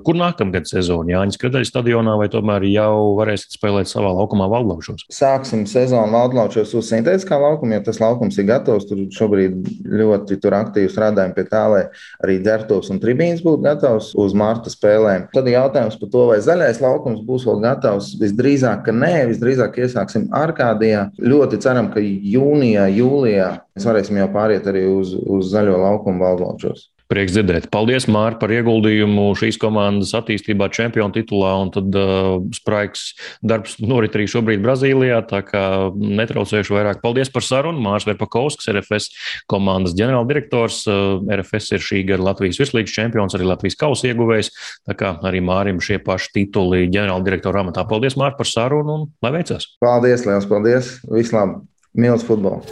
Kur 0.05 0.19
nākamgad 0.21 0.69
sezona? 0.69 1.15
Jāņas 1.15 1.41
Kredaļa 1.41 1.69
stadionā 1.71 2.19
vai 2.21 2.29
tomēr 2.33 2.67
jau 2.69 3.15
varēsiet 3.17 3.57
spēlēt 3.57 3.89
savā 3.89 4.11
laukumā 4.19 4.45
Valdlaušos? 4.53 5.07
Sāksim 5.09 5.65
sezonu 5.71 6.13
Valdlaušos 6.13 6.75
uz 6.77 6.91
sintētiskā 6.93 7.39
laukuma, 7.41 7.79
jo 7.79 7.87
tas 7.89 8.03
laukums 8.03 8.37
ir 8.37 8.49
gatavs. 8.51 8.85
Tur 8.91 9.07
šobrīd 9.17 9.73
ļoti 9.89 10.37
tur 10.45 10.59
aktīvi 10.59 10.93
strādājam 10.93 11.33
pie 11.39 11.47
tā, 11.49 11.65
lai 11.73 11.83
arī 12.21 12.37
ģērbtos 12.45 12.93
un 12.93 13.01
tribīns 13.01 13.41
būtu 13.47 13.65
gatavs 13.65 14.11
uz 14.21 14.37
marta 14.37 14.69
spēlēm. 14.75 15.31
Tad 15.33 15.49
ir 15.49 15.57
jautājums 15.57 15.97
par 15.97 16.13
to, 16.13 16.29
vai 16.35 16.43
zaļais 16.45 16.83
laukums 16.85 17.25
būs 17.25 17.49
vēl 17.49 17.65
gatavs. 17.65 18.13
Visdrīzāk, 18.21 18.85
ka 18.85 18.97
nē, 19.01 19.15
visdrīzāk 19.33 19.81
iesāksim 19.81 20.29
Arkādijā. 20.37 21.09
Ļoti 21.23 21.63
ceram, 21.65 21.89
ka 21.89 22.02
jūnijā, 22.05 22.89
jūlijā 22.93 23.51
mēs 23.77 23.89
varēsim 23.89 24.19
jau 24.21 24.31
pāriet 24.35 24.67
arī 24.71 24.87
uz, 24.91 25.15
uz 25.15 25.53
zaļo 25.53 25.79
laukumu 25.83 26.25
valdlaučos. 26.25 26.89
Prieks 27.13 27.35
dzirdēt. 27.35 27.67
Paldies, 27.73 28.07
Mārtiņ, 28.09 28.39
par 28.41 28.53
ieguldījumu 28.55 29.27
šīs 29.37 29.59
komandas 29.61 30.15
attīstībā, 30.17 30.71
čempionu 30.73 31.13
titulā. 31.13 31.51
Un 31.61 31.73
tad 31.75 31.97
uh, 31.99 32.39
spraigs 32.57 33.11
darbs 33.45 33.75
norit 33.83 34.15
arī 34.17 34.25
šobrīd 34.33 34.63
Brazīlijā. 34.65 35.19
Tā 35.29 35.43
kā 35.45 35.65
netraucējuši 35.93 36.73
vairāk. 36.73 37.03
Paldies 37.05 37.29
par 37.33 37.45
sarunu. 37.45 37.83
Mārcis 37.85 38.09
Verpakovskis, 38.09 38.71
RFS 38.73 39.11
komandas 39.53 39.97
ģenerāldirektors. 39.99 40.83
Uh, 40.89 41.19
RFS 41.37 41.77
ir 41.77 41.85
šī 41.85 42.01
gada 42.09 42.31
Latvijas 42.31 42.63
vislīgas 42.63 42.97
čempions, 42.97 43.37
arī 43.37 43.51
Latvijas 43.51 43.77
kausa 43.83 44.09
ieguvējs. 44.09 44.53
Tā 44.89 44.97
kā 44.97 45.13
arī 45.29 45.43
Mārim 45.45 45.83
šie 45.85 46.01
paši 46.01 46.33
tituli 46.39 46.87
ģenerāldirektora 46.87 47.67
amatā. 47.67 47.85
Paldies, 47.89 48.17
Mārtiņ, 48.17 48.41
par 48.41 48.49
sarunu 48.49 48.97
un 48.97 49.05
lai 49.25 49.35
veicas! 49.37 49.69
Paldies, 49.85 50.25
liels 50.29 50.49
paldies! 50.49 50.97
Vislabāk! 51.13 51.61
Mīlas 51.93 52.23
futbolu! 52.25 52.63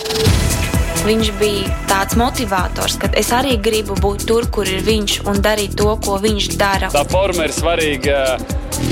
Viņš 1.04 1.30
bija 1.40 1.74
tāds 1.88 2.16
motivators, 2.16 2.94
ka 3.00 3.10
es 3.20 3.28
arī 3.36 3.58
gribu 3.60 3.92
būt 4.00 4.24
tur, 4.28 4.46
kur 4.52 4.68
ir 4.68 4.80
viņš 4.84 5.18
un 5.28 5.42
darīt 5.44 5.76
to, 5.76 5.90
ko 6.04 6.16
viņš 6.20 6.48
dara. 6.60 6.88
Tā 6.92 7.04
forma 7.08 7.44
ir 7.44 7.52
svarīga 7.52 8.22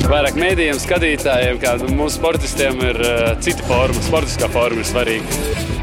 vairāk 0.09 0.37
mēdījiem, 0.37 0.81
skatītājiem, 0.85 1.61
kā 1.65 1.79
mūsu 1.89 2.19
sportistiem 2.19 2.81
ir 2.91 3.03
eh, 3.09 3.35
cita 3.45 3.65
forma. 3.69 4.05
Sportiskā 4.05 4.53
forma 4.53 4.85
ir 4.85 4.89
svarīga. 4.89 5.78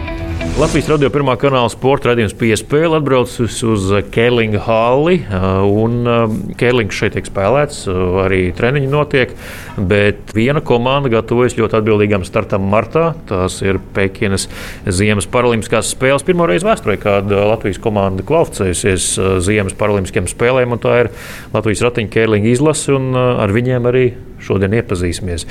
Latvijas 0.56 0.88
radio 0.88 1.10
pirmā 1.12 1.34
kanāla 1.36 1.68
sporta 1.68 2.08
raidījums 2.08 2.32
piespēle 2.40 2.96
atbraucis 3.02 3.58
uz 3.68 3.90
Kēlinga 4.16 4.62
halli. 4.64 5.18
Un 5.68 6.08
Kēlings 6.56 6.96
šeit 6.96 7.18
tiek 7.18 7.28
spēlēts, 7.28 7.82
arī 8.24 8.40
treniņi 8.56 8.88
notiek. 8.88 9.34
Bet 9.76 10.32
viena 10.32 10.62
komanda 10.64 11.12
gatavojas 11.12 11.58
ļoti 11.60 11.76
atbildīgam 11.82 12.24
startam 12.24 12.70
martā. 12.72 13.10
Tās 13.28 13.58
ir 13.68 13.82
Pekinas 13.98 14.48
Ziemas 14.88 15.28
Paralimpiskās 15.28 15.90
spēles. 15.92 16.24
Pirmo 16.24 16.48
reizi 16.48 16.70
vēsturē, 16.70 16.96
kad 17.04 17.36
Latvijas 17.36 17.82
komanda 17.84 18.24
kvalificējusies 18.24 19.10
Ziemas 19.44 19.76
Paralimpiskajām 19.76 20.32
spēlēm, 20.32 20.78
un 20.78 20.84
tā 20.88 21.02
ir 21.02 21.12
Latvijas 21.52 21.84
ratiņa 21.90 22.16
Kēlinga 22.16 22.56
izlase, 22.56 22.96
un 22.96 23.12
ar 23.20 23.52
viņiem 23.52 23.92
arī 23.92 24.06
šodien 24.46 24.76
iepazīsimies. 24.78 25.46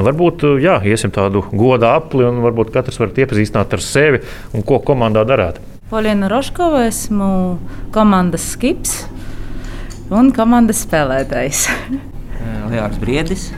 Varbūt 0.00 0.42
jā, 0.58 0.78
iesim 0.88 1.12
tādu 1.14 1.44
godu 1.52 1.86
apli, 1.86 2.24
un 2.26 2.40
varbūt 2.42 2.72
katrs 2.74 2.98
var 2.98 3.12
iepazīstināt 3.14 3.76
ar 3.76 3.84
sevi 3.84 4.22
un 4.54 4.64
ko 4.66 4.80
komandā 4.84 5.24
darāt. 5.28 5.60
Polina 5.90 6.28
Roškova, 6.30 6.84
esmu 6.86 7.30
komandas 7.94 8.44
skips 8.52 9.04
un 10.14 10.30
komandas 10.34 10.84
spēlētājs. 10.86 11.66
Lielāks 12.70 13.00
Briedis 13.02 13.48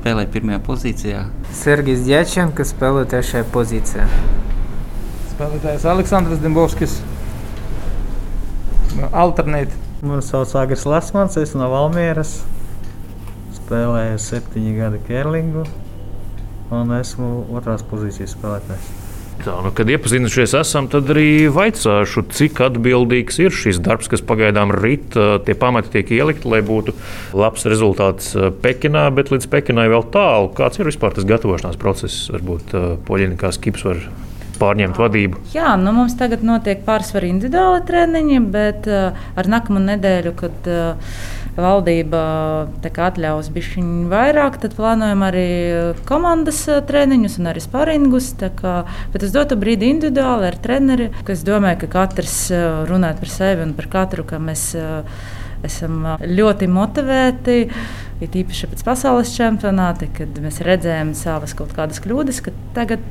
spēlē 0.00 0.24
pirmajā 0.32 0.60
pozīcijā. 0.64 1.20
Sergejs 1.54 2.06
Djačenko 2.06 2.64
spēlē 2.68 3.04
trešajā 3.12 3.44
pozīcijā. 3.52 4.08
Spēlētājs 5.34 5.86
Aleksandrs 5.92 6.42
Dembovskis. 6.42 6.98
Alternēt. 9.10 9.72
Mani 10.04 10.20
sauc 10.24 10.50
Agris 10.60 10.84
Lasmans, 10.84 11.38
esmu 11.40 11.62
no 11.62 11.70
Valmieras 11.72 12.42
spēlēju 13.56 14.18
septiņi 14.20 14.74
gadi 14.76 15.00
Kerlingu 15.06 15.64
un 16.74 16.92
esmu 16.98 17.30
otrās 17.56 17.84
pozīcijas 17.88 18.36
spēlētājs. 18.36 19.03
Tā, 19.42 19.54
nu, 19.64 19.72
kad 19.76 19.90
iepazinušies 19.90 20.54
esam, 20.56 20.86
tad 20.92 21.10
arī 21.12 21.50
vaicāšu, 21.52 22.22
cik 22.32 22.60
atbildīgs 22.68 23.40
ir 23.42 23.54
šis 23.54 23.80
darbs, 23.84 24.08
kas 24.12 24.22
pagaidām 24.24 24.72
rit. 24.78 25.16
Tie 25.44 25.56
pamati 25.58 25.90
tiek 25.96 26.12
ielikti, 26.14 26.48
lai 26.48 26.62
būtu 26.64 26.94
labs 27.36 27.66
rezultāts 27.68 28.32
Pekinā, 28.62 29.08
bet 29.16 29.34
līdz 29.34 29.50
Pekinai 29.52 29.88
vēl 29.92 30.06
tālu. 30.14 30.52
Kāds 30.56 30.80
ir 30.80 30.88
vispār 30.88 31.16
tas 31.16 31.26
gatavošanās 31.28 31.80
process? 31.80 32.28
Varbūt 32.32 32.76
Poļiņa 33.08 33.52
skips 33.58 33.84
var 33.88 34.06
pārņemt 34.58 34.98
vadību? 35.00 35.40
Jā, 35.54 35.74
nu 35.80 35.92
mums 35.96 36.16
tagad 36.18 36.44
notiek 36.46 36.84
pārsvarā 36.86 37.28
individuāli 37.30 37.82
treniņi, 37.88 38.42
bet 38.54 38.88
uh, 38.90 39.24
ar 39.38 39.50
nākamo 39.50 39.82
nedēļu, 39.82 40.34
kad 40.38 40.70
uh, 40.70 41.16
valdība 41.56 42.22
atļaus 42.82 43.50
bišķiņu 43.54 44.08
vairāk, 44.10 44.58
tad 44.62 44.76
plānojam 44.78 45.24
arī 45.26 45.46
komandas 46.08 46.64
treniņus 46.88 47.38
un 47.40 47.50
arī 47.52 47.62
sparingus. 47.64 48.32
Bet 48.38 49.24
uz 49.26 49.34
dotu 49.34 49.58
brīdi 49.60 49.92
individuāli 49.92 50.50
ar 50.50 50.58
treneri, 50.62 51.10
kas 51.26 51.44
domāju, 51.46 51.84
ka 51.84 51.92
katrs 51.98 52.38
runāt 52.90 53.22
par 53.22 53.32
sevi 53.32 53.66
un 53.66 53.74
par 53.76 53.90
katru, 53.92 54.26
ka 54.28 54.40
mēs 54.42 54.72
esam 55.64 56.04
ļoti 56.20 56.68
motivēti. 56.70 57.58
Ir 58.22 58.40
īpaši 58.42 58.70
pēc 58.70 58.84
pasaules 58.86 59.34
čempionāta, 59.34 60.08
kad 60.16 60.38
mēs 60.42 60.62
redzējām 60.64 61.12
savas 61.18 61.54
kaut 61.58 61.74
kādas 61.76 62.00
kļūdas, 62.04 62.40
ka 62.44 62.54
tagad 62.76 63.02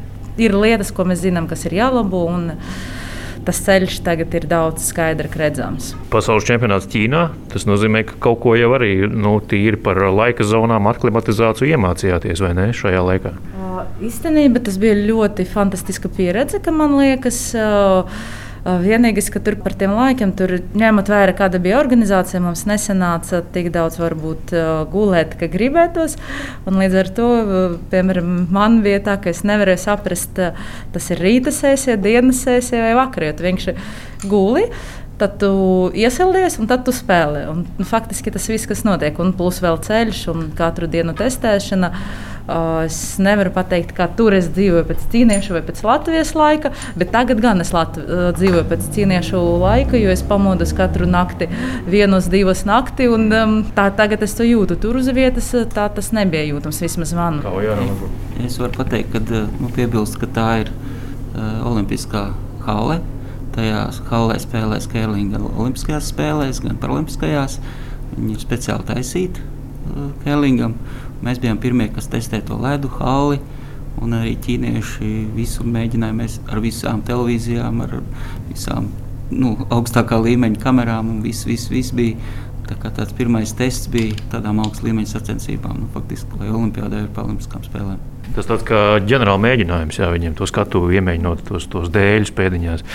ir 0.42 0.56
lietas, 0.58 0.94
ko 0.96 1.06
mēs 1.08 1.24
zinām, 1.26 1.50
kas 1.50 1.66
ir 1.68 1.78
jālabo. 1.78 2.24
Un, 2.32 2.54
tas 3.48 3.60
ceļš 3.66 4.00
tagad 4.06 4.36
ir 4.38 4.48
daudz 4.50 4.86
skaidrāk 4.90 5.36
redzams. 5.40 5.94
Pasaules 6.14 6.48
čempionāts 6.48 6.88
Ķīnā. 6.92 7.26
Tas 7.54 7.68
nozīmē, 7.70 8.04
ka 8.08 8.20
kaut 8.24 8.42
ko 8.44 8.56
jau 8.60 8.72
arī 8.78 9.08
nu, 9.10 9.36
tīri 9.40 9.80
par 9.84 10.00
laika 10.14 10.46
zonām, 10.48 10.88
aklimatizāciju 10.92 11.76
iemācījāties 11.76 12.44
vai 12.44 12.54
ne 12.58 12.70
šajā 12.76 13.04
laikā? 13.10 13.34
Uh, 13.54 13.84
īstenībā 14.06 14.64
tas 14.64 14.80
bija 14.82 14.96
ļoti 15.00 15.48
fantastiska 15.50 16.12
pieredze, 16.14 16.62
ka 16.64 16.74
man 16.76 16.98
liekas. 17.02 17.44
Uh, 17.58 18.42
Vienīgais, 18.64 19.28
ka 19.28 19.42
tur 19.44 19.58
par 19.60 19.74
tiem 19.76 19.92
laikiem, 19.92 20.30
tur 20.40 20.54
ņemot 20.80 21.10
vērā, 21.12 21.34
kāda 21.36 21.60
bija 21.60 21.82
organizācija, 21.82 22.40
mums 22.40 22.64
nesanāca 22.70 23.42
tik 23.52 23.68
daudz 23.76 23.98
varbūt, 24.00 24.54
gulēt, 24.94 25.36
ka 25.40 25.50
gribētos. 25.52 26.16
Un 26.70 26.80
līdz 26.80 26.96
ar 27.02 27.12
to, 27.18 27.28
piemēram, 27.92 28.32
man 28.56 28.80
bija 28.86 29.02
tā, 29.04 29.18
ka 29.20 29.34
es 29.34 29.44
nevarēju 29.44 29.84
saprast, 29.84 30.40
tas 30.96 31.12
ir 31.12 31.24
rīta 31.26 31.52
sēsija, 31.52 32.00
dienas 32.00 32.40
sēsija 32.48 32.88
vai 32.88 32.96
vakarā. 33.02 33.34
Tu 33.36 33.50
vienkārši 33.50 33.76
guli 34.32 34.70
tad 35.24 35.40
tu 35.40 35.54
iesildies 35.96 36.60
un 36.60 36.68
tad 36.68 36.84
tu 36.84 36.94
spēlē. 36.96 37.48
Un, 37.52 37.64
nu, 37.80 37.88
faktiski 37.88 38.34
tas 38.34 38.50
viss, 38.52 38.68
kas 38.68 38.84
notiek, 38.88 39.18
un 39.24 39.32
plus 39.38 39.62
vēl 39.64 39.80
ceļš 39.86 40.28
un 40.34 40.46
katru 40.58 40.90
dienu 40.92 41.16
testēšana. 41.18 41.92
Uh, 42.44 42.82
es 42.84 42.98
nevaru 43.24 43.54
pateikt, 43.56 43.94
kā 43.96 44.10
tur 44.20 44.36
es 44.36 44.50
dzīvoju 44.52 44.84
pēc 44.90 45.06
cīniešu 45.14 45.54
vai 45.56 45.62
pēc 45.64 45.78
Latvijas 45.88 46.34
laika, 46.36 46.74
bet 47.00 47.14
tagad 47.14 47.40
gan 47.40 47.64
es 47.64 47.72
Latv 47.72 48.02
uh, 48.04 48.26
dzīvoju 48.36 48.66
pēc 48.68 48.90
cīniešu 48.98 49.40
laika, 49.62 49.96
jo 49.96 50.12
es 50.12 50.26
pamodos 50.28 50.76
katru 50.76 51.08
nakti, 51.08 51.48
vienos 51.88 52.28
divas 52.34 52.66
nakti. 52.68 53.08
Un, 53.08 53.30
um, 53.32 53.56
tā, 53.78 53.88
tagad 53.96 54.28
es 54.28 54.36
to 54.36 54.44
jūtu. 54.44 54.76
Tur 54.84 55.00
uz 55.00 55.08
vietas 55.16 55.54
tā 55.72 55.88
tas 55.96 56.12
nebija 56.12 56.44
jūtams 56.50 56.84
vismaz 56.84 57.16
man. 57.16 57.40
Es 58.44 58.60
varu 58.60 58.76
pateikt, 58.82 59.16
ka 59.16 59.24
nu, 59.40 59.72
piebilst, 59.72 60.20
ka 60.20 60.28
tā 60.36 60.50
ir 60.66 60.76
uh, 60.76 61.64
Olimpiskā 61.72 62.28
hale. 62.68 63.00
Tajā 63.54 63.82
halē 64.10 64.40
spēlēs 64.42 64.88
Kēlinga 64.90 65.38
gan 65.38 65.50
Olimpiskajās 65.52 66.10
spēlēs, 66.10 66.62
gan 66.64 66.80
Paralimpiskajās. 66.82 67.60
Viņi 68.14 68.34
ir 68.34 68.42
speciāli 68.42 68.88
taisīti 68.88 69.44
uh, 69.44 70.08
Kēlingam. 70.24 70.74
Mēs 71.24 71.42
bijām 71.44 71.60
pirmie, 71.62 71.88
kas 71.94 72.10
testēja 72.12 72.48
to 72.50 72.58
ledu 72.62 72.90
halli. 72.98 73.40
Un 74.02 74.16
arī 74.18 74.34
ķīnieši 74.42 75.10
visu 75.36 75.66
mēģināja 75.70 76.18
mēs 76.18 76.40
ar 76.50 76.60
visām 76.64 77.04
televīzijām, 77.06 77.84
ar 77.86 78.00
visām 78.50 78.90
nu, 79.32 79.54
augstākā 79.74 80.18
līmeņa 80.24 80.62
kamerām. 80.64 81.20
Viss 81.24 81.46
vis, 81.48 81.68
vis 81.72 81.94
bija 81.96 82.18
Tā 82.70 82.78
kā 82.80 82.94
tāds 82.96 83.12
pirmais 83.18 83.52
tests 83.60 83.90
bija 83.92 84.16
tādām 84.32 84.62
augsta 84.64 84.88
līmeņa 84.88 85.18
sacensībām, 85.18 85.84
nu, 85.84 85.92
faktiski, 85.94 86.40
lai 86.40 86.52
Olimpijādē 86.54 87.04
ir 87.04 87.14
par 87.16 87.28
Olimpiskām 87.28 87.66
spēlēm. 87.66 88.02
Tas 88.34 88.48
tāds 88.48 88.64
kā 88.66 88.80
ģenerāla 89.04 89.42
mēģinājums, 89.44 90.00
jā, 90.00 90.08
viņiem 90.14 90.36
to 90.38 90.48
skatu 90.48 90.86
iemēģinot 90.96 91.44
tos, 91.50 91.68
tos 91.70 91.92
dēļus 91.94 92.32
pēdiņās. 92.34 92.86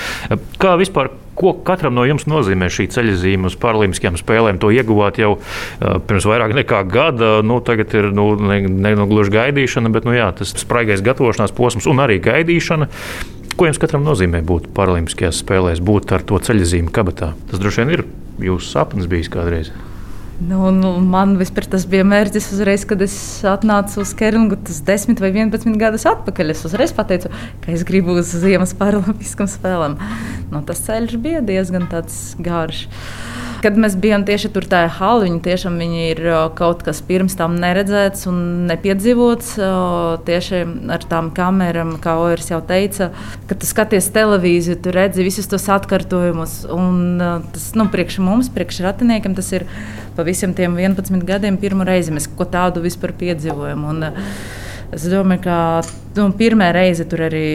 Kā 0.59 0.73
vispār, 0.81 1.13
ko 1.39 1.53
katram 1.67 1.95
no 1.95 2.07
jums 2.09 2.25
nozīmē 2.31 2.71
šī 2.73 2.89
ceļzīme 2.97 3.51
uz 3.51 3.59
Paralimpiskajām 3.61 4.17
spēlēm? 4.19 4.59
To 4.63 4.73
ieguvāt 4.75 5.21
jau 5.21 5.37
pirms 5.79 6.27
vairāk 6.27 6.57
nekā 6.59 6.83
gada. 6.91 7.37
Nu, 7.47 7.61
tagad 7.63 7.93
ir 7.95 8.11
nu, 8.17 8.31
ne, 8.41 8.63
ne 8.67 8.95
nu, 8.99 9.07
gluži 9.11 9.37
gaidīšana, 9.37 9.93
bet 9.95 10.09
nu, 10.09 10.17
jā, 10.17 10.33
tas 10.41 10.57
spraigais 10.59 11.05
gatavošanās 11.07 11.55
posms 11.55 11.87
un 11.93 12.03
arī 12.03 12.19
gaidīšana. 12.25 12.89
Ko 13.59 13.67
jums 13.67 13.81
katram 13.83 14.05
nozīmē 14.07 14.39
būt 14.47 14.69
Paralimpiskajās 14.71 15.41
spēlēs, 15.43 15.81
būt 15.83 16.13
ar 16.15 16.23
to 16.23 16.39
ceļzīmi 16.47 16.93
kabatā? 16.95 17.33
Tas 17.51 17.59
droši 17.59 17.83
vien 17.83 17.89
ir 17.97 18.03
jūsu 18.39 18.69
sapnis 18.71 19.09
bijis 19.11 19.31
kādreiz? 19.35 19.73
Nu, 20.39 20.69
nu, 20.71 20.93
man 21.03 21.33
vispār 21.41 21.67
tas 21.67 21.83
bija 21.91 22.05
mērķis 22.07 22.53
uzreiz, 22.55 22.85
kad 22.87 23.03
es 23.03 23.17
atnācu 23.43 23.99
uz 24.05 24.13
Kerlingu. 24.15 24.61
Tas 24.63 24.79
10 24.87 25.19
vai 25.19 25.33
11 25.33 25.75
gadus 25.81 26.07
atpakaļ. 26.07 26.55
Es 26.55 26.63
uzreiz 26.71 26.95
pateicu, 26.95 27.33
ka 27.65 27.75
es 27.75 27.83
gribu 27.89 28.15
uz 28.21 28.31
Ziemas 28.31 28.77
Paralimpiskām 28.79 29.51
spēlēm. 29.51 29.99
Nu, 30.55 30.63
tas 30.63 30.85
ceļš 30.87 31.19
bija 31.19 31.43
diezgan 31.43 31.91
garš. 32.39 32.85
Kad 33.59 33.79
mēs 33.81 33.97
bijām 33.99 34.23
tieši 34.29 34.51
tur, 34.55 34.67
tā 34.71 34.85
hala, 34.99 35.25
viņi 35.25 35.41
tiešām 35.43 35.79
viņi 35.83 36.05
ir 36.13 36.21
kaut 36.59 36.85
kas 36.87 37.01
pirms 37.03 37.35
tam 37.39 37.57
neredzēts 37.59 38.29
un 38.31 38.39
nepiedzīvots. 38.69 39.55
Tieši 40.29 40.61
ar 40.95 41.07
tām 41.11 41.33
kamerām, 41.35 41.97
kā 42.03 42.15
Oirs 42.23 42.53
jau 42.53 42.61
teica, 42.65 43.11
kad 43.51 43.59
tu 43.59 43.67
skaties 43.67 44.11
televīziju, 44.15 44.79
tu 44.85 44.95
redzi 44.95 45.27
visus 45.27 45.51
tos 45.51 45.67
atkārtojumus. 45.75 46.61
Un 46.75 47.19
tas, 47.51 47.71
nu, 47.79 47.89
priekš 47.91 48.21
mums, 48.23 48.53
priekš 48.55 48.85
ratiniekiem, 48.87 49.35
tas 49.39 49.51
ir 49.57 49.67
pa 50.15 50.27
visiem 50.27 50.55
tiem 50.55 50.79
11 50.79 51.27
gadiem 51.27 51.59
pirmo 51.59 51.87
reizi 51.87 52.15
mēs 52.15 52.31
ko 52.39 52.47
tādu 52.47 52.85
vispār 52.87 53.17
piedzīvojam. 53.19 53.85
Un, 53.91 54.09
Es 54.89 55.03
domāju, 55.05 55.43
ka 55.45 55.57
nu, 56.17 56.31
pirmā 56.33 56.71
reize 56.73 57.05
tur 57.09 57.21
arī 57.27 57.49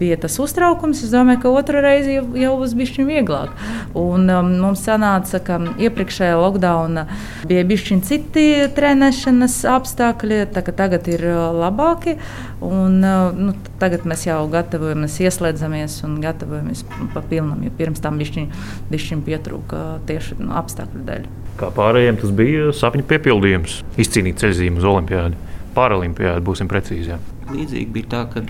bija 0.00 0.16
tas 0.22 0.38
uztraukums. 0.40 1.02
Es 1.04 1.10
domāju, 1.12 1.42
ka 1.42 1.50
otrā 1.52 1.82
reize 1.84 2.14
jau, 2.14 2.22
jau 2.40 2.54
būs 2.56 2.72
bijis 2.78 2.94
vieglāk. 3.04 3.52
Un, 3.92 4.24
um, 4.32 4.48
mums 4.62 4.80
sanāca, 4.86 5.42
ka 5.44 5.58
iepriekšējā 5.76 6.38
lockdownā 6.40 7.04
bija 7.50 7.66
bijuši 7.68 7.98
citi 8.08 8.46
trenēšanas 8.76 9.58
apstākļi, 9.74 10.40
tā, 10.54 10.64
tagad 10.64 11.10
ir 11.12 11.26
uh, 11.28 11.42
labāki. 11.58 12.16
Un, 12.64 12.96
uh, 13.04 13.36
nu, 13.36 13.52
tagad 13.82 14.08
mēs 14.08 14.24
jau 14.30 14.40
gatavojamies, 14.52 15.20
ieslēdzamies 15.20 16.00
un 16.08 16.16
gatavojamies 16.24 16.86
pa 17.12 17.20
pilnam. 17.28 17.68
Pirms 17.76 18.00
tam 18.00 18.16
bija 18.20 19.20
pietrūka 19.28 19.84
tieši 20.08 20.40
nu, 20.40 20.54
apstākļu 20.56 21.04
dēļ. 21.12 21.28
Kā 21.60 21.68
pārējiem 21.76 22.16
tas 22.24 22.32
bija 22.32 22.72
sapņu 22.72 23.04
piepildījums, 23.10 23.82
izcīnīt 24.00 24.40
ceļzīmu 24.40 24.80
uz 24.80 24.90
Olimpādu. 24.94 25.49
Paralimpiāda, 25.76 26.42
būsim 26.44 26.70
precīzi. 26.70 27.12
Jā. 27.12 27.18
Līdzīgi 27.50 27.90
bija 27.94 28.10
tā, 28.14 28.22
ka 28.32 28.44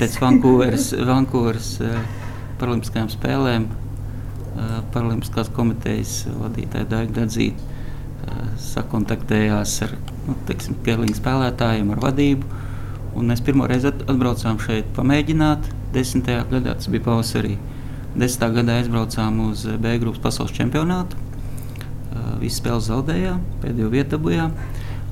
pēc 0.00 0.16
Vankūveras, 0.22 0.90
Vankūveras 1.08 1.70
uh, 1.84 1.98
Paralimpiskajām 2.60 3.10
spēlēm 3.12 3.66
uh, 3.70 4.80
Paralimpiskās 4.94 5.50
komitejas 5.56 6.24
vadītāja 6.40 6.88
Daiga 6.90 7.20
Dadzīta 7.20 7.62
uh, 7.62 8.48
sakontaktējās 8.70 9.76
ar 9.86 9.96
nu, 10.26 10.36
Kerlīņa 10.86 11.18
spēlētājiem, 11.18 11.94
ar 11.94 12.04
vadību. 12.06 12.58
Un 13.18 13.26
mēs 13.30 13.42
pirmo 13.42 13.66
reizi 13.66 13.90
atbraucām 13.90 14.60
šeit 14.62 14.90
pamēģināt. 14.96 15.66
Desmitajā 15.94 16.44
gadā 16.52 16.76
tas 16.78 16.90
bija 16.92 17.08
pavasarī. 17.08 17.56
Desmitā 18.14 18.50
gadā 18.54 18.76
aizbraucām 18.78 19.40
uz 19.48 19.64
B 19.82 19.96
grupas 20.02 20.22
pasaules 20.28 20.54
čempionātu. 20.54 21.18
Visas 22.40 22.60
spēles 22.60 22.86
zaudējām, 22.90 23.42
pēdējo 23.62 23.90
vietu 23.92 24.16
dabūjām. 24.16 24.54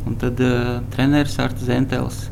Un 0.09 0.17
tad 0.17 0.41
uh, 0.41 0.79
treneris 0.95 1.37
Arts 1.43 1.67
Zentels. 1.69 2.27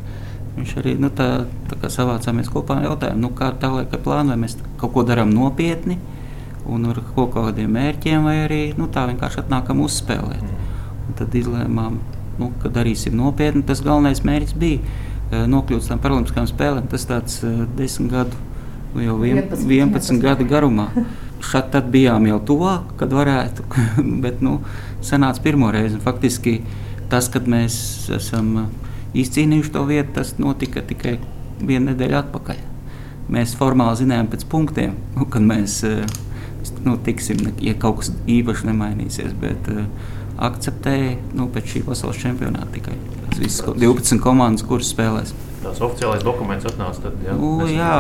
Viņš 0.57 0.77
arī 0.81 0.95
nu, 0.97 1.11
tā, 1.13 1.45
tā 1.69 1.91
savācāmies 1.93 2.49
kopā 2.49 2.79
un 2.79 2.87
jautājām, 2.89 3.19
nu, 3.21 3.29
kā 3.37 3.51
tālāk 3.61 3.93
ar 3.93 4.01
plānu, 4.01 4.33
vai 4.33 4.47
mēs 4.47 4.57
kaut 4.81 4.95
ko 4.95 5.05
darām 5.05 5.35
nopietni 5.35 5.99
un 6.67 6.89
ar 6.91 7.03
kaut 7.15 7.35
kādiem 7.35 7.75
mērķiem, 7.77 8.25
vai 8.25 8.39
arī 8.47 8.61
nu, 8.79 8.89
tā 8.93 9.05
vienkārši 9.11 9.43
atnākam 9.45 9.83
uzspēlēt. 9.85 10.47
Un 11.07 11.19
tad 11.19 11.37
izlēmām, 11.37 12.01
nu, 12.41 12.49
ka 12.63 12.73
darīsim 12.73 13.15
nopietni. 13.19 13.63
Tas 13.69 13.85
galvenais 13.85 14.25
mērķis 14.27 14.57
bija 14.59 14.81
uh, 14.81 15.45
nokļūt 15.53 15.93
tam 15.93 16.03
paralimpiskajām 16.03 16.49
spēlēm. 16.51 16.89
Tas 16.91 17.07
tāds 17.13 17.39
uh, 17.45 17.63
desmit 17.77 18.17
gadu, 18.17 18.41
nu, 18.95 19.05
jau 19.05 19.21
vien, 19.21 19.43
11, 19.45 19.69
11 19.69 20.25
gadu 20.25 20.49
garumā. 20.49 20.89
Šad 21.45 21.69
tad 21.75 21.93
bijām 21.93 22.25
jau 22.31 22.41
tuvāk, 22.49 22.97
kad 22.99 23.13
varētu, 23.13 23.69
bet 24.25 24.41
nu, 24.41 24.59
sanāca 25.05 25.45
pirmo 25.45 25.69
reizi. 25.75 26.01
Faktiski 26.03 26.63
tas, 27.13 27.31
kad 27.33 27.49
mēs 27.51 27.79
esam 28.17 28.53
uh, 28.63 28.93
izcīnījuši 29.17 29.75
to 29.75 29.85
vietu, 29.89 30.15
tas 30.19 30.37
notika 30.43 30.85
tikai 30.87 31.17
vienu 31.61 31.93
nedēļu 31.93 32.21
atpakaļ. 32.21 32.63
Mēs 33.33 33.57
formāli 33.59 34.05
zinājām 34.05 34.29
pēc 34.31 34.45
punktiem, 34.51 34.95
nu, 35.17 35.27
kad 35.31 35.45
mēs 35.47 35.81
uh, 35.89 36.05
nu, 36.87 36.99
tiksim, 37.03 37.49
ja 37.63 37.75
kaut 37.79 38.03
kas 38.03 38.13
īpaši 38.31 38.71
nemainīsies. 38.71 39.35
Bet, 39.41 39.73
uh, 39.73 40.15
akceptēja 40.37 41.17
nu, 41.37 41.49
pēc 41.53 41.71
šī 41.73 41.83
pasaules 41.87 42.21
čempionāta 42.21 42.69
tikai 42.75 42.97
tas 43.27 43.41
viss 43.41 43.63
12 43.65 44.21
komandas, 44.23 44.65
kuras 44.69 44.91
spēlēs. 44.93 45.33
Tas 45.63 45.81
oficiālais 45.83 46.25
dokuments 46.25 46.69
atnāca 46.69 47.07
tad, 47.07 47.17
jā, 47.25 47.37
nu, 47.41 47.55
jā, 47.73 47.95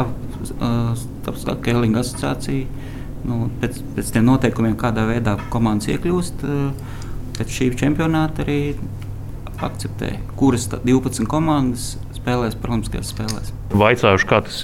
tāpēc 1.26 1.46
kā 1.48 1.56
Kēlinga 1.66 2.02
asociācija. 2.04 2.84
Nu, 3.26 3.48
pēc, 3.58 3.80
pēc 3.96 4.12
tiem 4.14 4.26
noteikumiem, 4.28 4.76
kādā 4.78 5.02
veidā 5.08 5.34
komandas 5.50 5.88
iekļūst, 5.90 6.44
pēc 7.38 7.58
šī 7.58 7.70
čempionāta 7.80 8.44
arī 8.44 8.60
akceptē, 9.64 10.16
kuras 10.36 10.68
12 10.72 11.28
komandas 11.30 11.94
spēlēs 12.16 12.56
Paralimpiskajās 12.60 13.12
spēlēs. 13.14 13.52
Vaicājuši, 13.76 14.28
kā, 14.28 14.40
tas, 14.46 14.62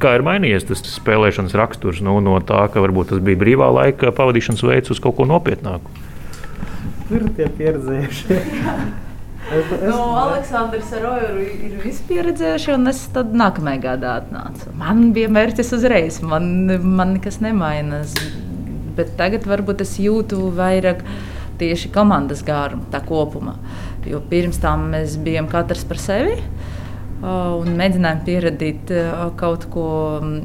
kā 0.00 0.14
ir 0.18 0.24
mainījies 0.26 0.68
tas 0.68 0.84
spēlēšanas 0.94 1.56
raksturs 1.58 2.02
nu, 2.04 2.16
no 2.24 2.38
tā, 2.46 2.64
ka 2.72 2.82
varbūt 2.84 3.12
tas 3.12 3.24
bija 3.24 3.40
brīvā 3.40 3.70
laika 3.74 4.14
pavadīšanas 4.14 4.64
veids 4.64 4.94
uz 4.94 5.02
kaut 5.02 5.18
ko 5.18 5.28
nopietnāku. 5.28 5.90
Tur 7.08 7.26
tie 7.36 7.50
pieredzējušie. 7.58 8.44
Es, 9.44 9.66
es... 9.76 9.82
No, 9.84 10.14
Aleksandrs 10.16 10.88
Rojas 11.02 11.34
ir 11.36 11.74
vispieredzējuši, 11.82 12.70
un 12.78 12.88
es 12.88 13.02
tad 13.12 13.34
nākamajā 13.36 13.80
gadā 13.82 14.14
atnācu. 14.22 14.70
Man 14.80 15.10
bija 15.16 15.28
mērķis 15.28 15.74
uzreiz, 15.76 16.22
man, 16.24 16.46
man 16.80 17.18
nekas 17.18 17.42
nemainas. 17.44 18.14
Bet 18.96 19.12
tagad 19.18 19.44
varbūt 19.50 19.82
es 19.84 19.98
jūtu 20.00 20.48
vairāk 20.56 21.02
tieši 21.60 21.90
komandas 21.94 22.42
gārumu, 22.46 22.86
tā 22.92 23.00
kopumā. 23.04 23.56
Jo 24.08 24.20
pirms 24.30 24.58
tam 24.62 24.90
mēs 24.92 25.16
bijām 25.22 25.48
katrs 25.52 25.84
par 25.88 26.00
sevi. 26.02 26.36
Un 27.24 27.70
mēģinājām 27.78 28.18
pieradīt 28.26 28.90
kaut 29.40 29.64
ko 29.72 29.86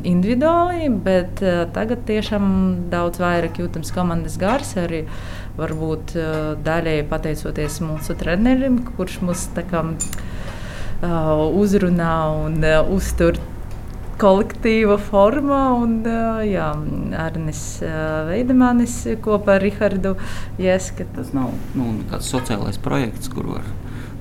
individuāli, 0.08 0.88
bet 1.04 1.42
tagad 1.76 2.06
tiešām 2.08 2.46
daudz 2.94 3.20
vairāk 3.20 3.60
jūtams 3.60 3.92
komandas 3.92 4.38
gars. 4.40 4.78
Arī 4.80 5.02
varbūt 5.60 6.16
daļēji 6.64 7.08
pateicoties 7.12 7.82
mūsu 7.84 8.16
trenerim, 8.22 8.80
kurš 8.96 9.20
mūs 9.28 9.50
kā, 9.74 9.84
uzrunā 11.60 12.14
un 12.46 12.64
uztur 12.96 13.42
kolektīva 14.20 15.00
formā. 15.10 15.62
Un, 15.80 16.00
jā, 16.48 16.70
Arnis 17.20 17.64
Veidemanis 18.30 19.02
kopā 19.24 19.58
ar 19.58 19.66
Rihardu 19.66 20.16
Jeske. 20.62 21.08
Tas 21.16 21.34
nav 21.36 21.54
nu, 21.78 21.94
kāds 22.12 22.30
sociālais 22.32 22.80
projekts, 22.84 23.32
kur 23.34 23.50
var 23.56 23.68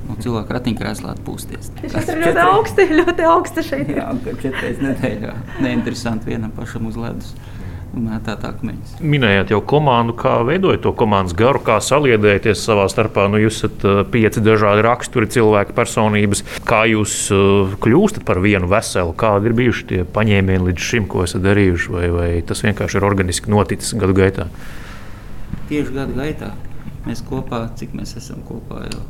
nu, 0.09 0.17
cilvēku 0.23 0.57
ratiņkrēslā 0.57 1.15
atpūsties. 1.19 1.73
Tas 1.85 2.09
ir 2.09 2.23
ļoti 2.25 2.45
augsti, 2.47 2.89
ļoti 3.03 3.29
augsti 3.29 3.67
šeit. 3.71 3.95
Jā, 3.99 4.11
četras 4.41 4.83
nedēļā. 4.85 5.37
Neinteresanti 5.65 6.33
vienam 6.33 6.55
pašam 6.57 6.89
uz 6.91 6.99
ledus 7.01 7.35
mētāt 7.97 8.45
akmeņus. 8.45 8.99
Minējāt 9.01 9.53
jau 9.53 9.61
komandu, 9.65 10.15
kā 10.19 10.37
veidojat 10.47 10.83
to 10.85 10.93
komandas 10.97 11.35
garu, 11.39 11.61
kā 11.65 11.79
saliedēties 11.83 12.61
savā 12.65 12.87
starpā. 12.93 13.27
Nu, 13.33 13.41
jūs 13.41 13.61
esat 13.61 13.85
uh, 13.87 14.01
pieci 14.09 14.43
dažādi 14.45 14.85
raksturi, 14.85 15.31
cilvēki, 15.33 15.77
personības. 15.77 16.45
Kā 16.69 16.85
jūs 16.91 17.17
uh, 17.35 17.77
kļūstat 17.83 18.27
par 18.29 18.43
vienu 18.45 18.69
veselu? 18.71 19.15
Kādi 19.19 19.51
ir 19.51 19.59
bijuši 19.59 19.87
tie 19.93 20.01
paņēmieni 20.17 20.71
līdz 20.71 20.89
šim, 20.91 21.09
ko 21.11 21.25
esat 21.27 21.45
darījuši, 21.47 21.93
vai, 21.95 22.09
vai 22.15 22.31
tas 22.47 22.65
vienkārši 22.67 23.01
ir 23.01 23.09
organiski 23.09 23.53
noticis 23.53 23.97
gadu 23.99 24.17
gaitā? 24.19 24.49
Tieši 25.69 25.95
gadu 25.95 26.19
gaitā 26.19 26.53
mēs 27.09 27.23
kopā, 27.25 27.65
cik 27.79 27.95
mēs 27.97 28.19
esam 28.21 28.43
kopā 28.49 28.85
jau. 28.91 29.07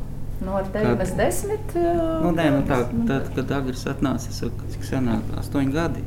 Tevi 0.71 0.93
mēs 0.95 1.11
desmit. 1.19 1.75
Uh, 1.75 2.23
nu, 2.23 2.31
nē, 2.37 2.47
nu 2.55 2.63
tā, 2.67 2.85
tad, 3.09 3.27
kad 3.35 3.51
Agris 3.57 3.83
atnāca, 3.91 4.31
es 4.31 4.39
saku, 4.39 4.71
cik 4.71 4.87
senāk, 4.87 5.35
astoņi 5.41 5.75
gadi. 5.75 6.05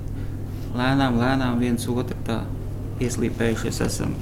Lēnām, 0.72 1.18
lēnām 1.20 1.60
viens 1.60 1.84
otru 1.92 2.16
tā 2.24 2.38
ieslīpējušies 3.06 3.82
esam. 3.88 4.14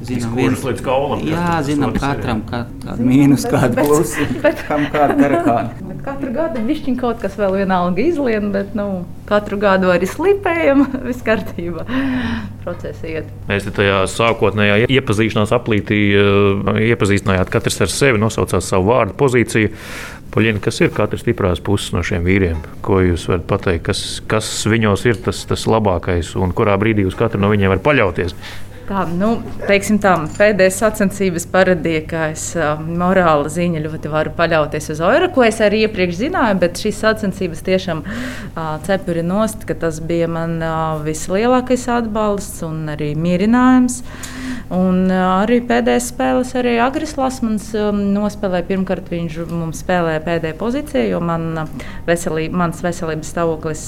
Zinām, 0.00 0.32
viens, 0.32 0.62
kaulam, 0.80 1.20
jā, 1.28 1.58
zinām, 1.66 1.90
katram 1.92 2.38
kāda 2.48 2.94
mīnus, 3.04 3.42
kāda 3.44 3.82
plusi, 3.84 4.24
kam 4.64 4.86
kāda 4.88 5.16
karakāna. 5.18 5.90
Katru 6.00 6.30
gadu 6.32 6.62
višķiņ 6.64 6.94
kaut 7.02 7.18
kas 7.20 7.34
vēl 7.36 7.58
vienalga 7.60 8.00
izlien, 8.00 8.48
bet 8.54 8.72
nu, 8.78 9.02
katru 9.28 9.58
gadu 9.60 9.90
arī 9.92 10.08
slipējam, 10.08 10.86
viss 11.08 11.20
kārtībā. 11.26 11.84
Procesi 12.64 13.12
iet. 13.12 13.28
Mēs 13.50 13.66
te 13.66 13.74
tajā 13.76 13.98
sākotnējā 14.08 14.86
iepazīšanās 14.88 15.52
aplītī 15.58 16.00
uh, 16.16 16.80
iepazīstinājāt 16.88 17.52
katrs 17.52 17.76
ar 17.84 17.92
sevi, 17.92 18.22
nosaucāt 18.24 18.64
savu 18.64 18.88
vārdu 18.94 19.18
pozīciju. 19.20 19.74
Poļina, 20.30 20.62
kas 20.62 20.78
ir 20.84 20.92
katrs 20.94 21.24
stiprās 21.24 21.58
puses 21.66 21.90
no 21.90 22.04
šiem 22.06 22.22
vīriem? 22.22 22.58
Ko 22.86 23.00
jūs 23.02 23.26
varat 23.30 23.48
pateikt, 23.50 23.88
kas, 23.88 24.02
kas 24.30 24.48
viņos 24.70 25.06
ir 25.10 25.18
tas, 25.24 25.42
tas 25.50 25.66
labākais 25.66 26.36
un 26.38 26.54
kurā 26.54 26.76
brīdī 26.78 27.06
uz 27.08 27.18
katru 27.18 27.42
no 27.42 27.50
viņiem 27.50 27.74
var 27.74 27.82
paļauties? 27.82 28.36
Tā, 28.90 29.04
nu, 29.14 29.36
teiksim 29.68 30.00
tā, 30.02 30.16
pēdējais 30.34 30.80
sacensības 30.82 31.44
parādīja, 31.52 32.00
ka 32.10 32.22
es 32.32 32.48
uh, 32.58 32.78
morāla 32.82 33.46
ziņa 33.50 33.84
ļoti 33.84 34.10
varu 34.10 34.32
paļauties 34.34 34.90
uz 34.96 35.02
Oiru, 35.06 35.28
ko 35.34 35.44
es 35.46 35.60
arī 35.62 35.84
iepriekš 35.84 36.18
zināju, 36.24 36.56
bet 36.58 36.82
šīs 36.82 36.98
sacensības 37.04 37.62
tiešām 37.68 38.02
uh, 38.02 38.72
cepuri 38.86 39.22
nost, 39.22 39.62
ka 39.68 39.78
tas 39.78 40.02
bija 40.02 40.26
man 40.30 40.58
uh, 40.58 40.98
vislielākais 41.06 41.86
atbalsts 42.00 42.64
un 42.66 42.90
arī 42.90 43.12
mierinājums. 43.14 44.00
Un 44.70 45.10
arī 45.10 45.56
pēdējais 45.66 46.12
spēles, 46.12 46.52
arī 46.54 46.76
Agris 46.78 47.16
Lasmans 47.18 47.72
um, 47.74 48.04
nospēlēja. 48.14 48.68
Pirmkārt, 48.68 49.08
viņš 49.10 49.40
mums 49.50 49.80
spēlēja 49.82 50.20
pēdējā 50.28 50.56
pozīcijā, 50.60 51.08
jo 51.10 51.18
man, 51.26 51.64
veselība, 52.06 52.60
mans 52.62 52.84
veselības 52.84 53.32
stāvoklis 53.34 53.82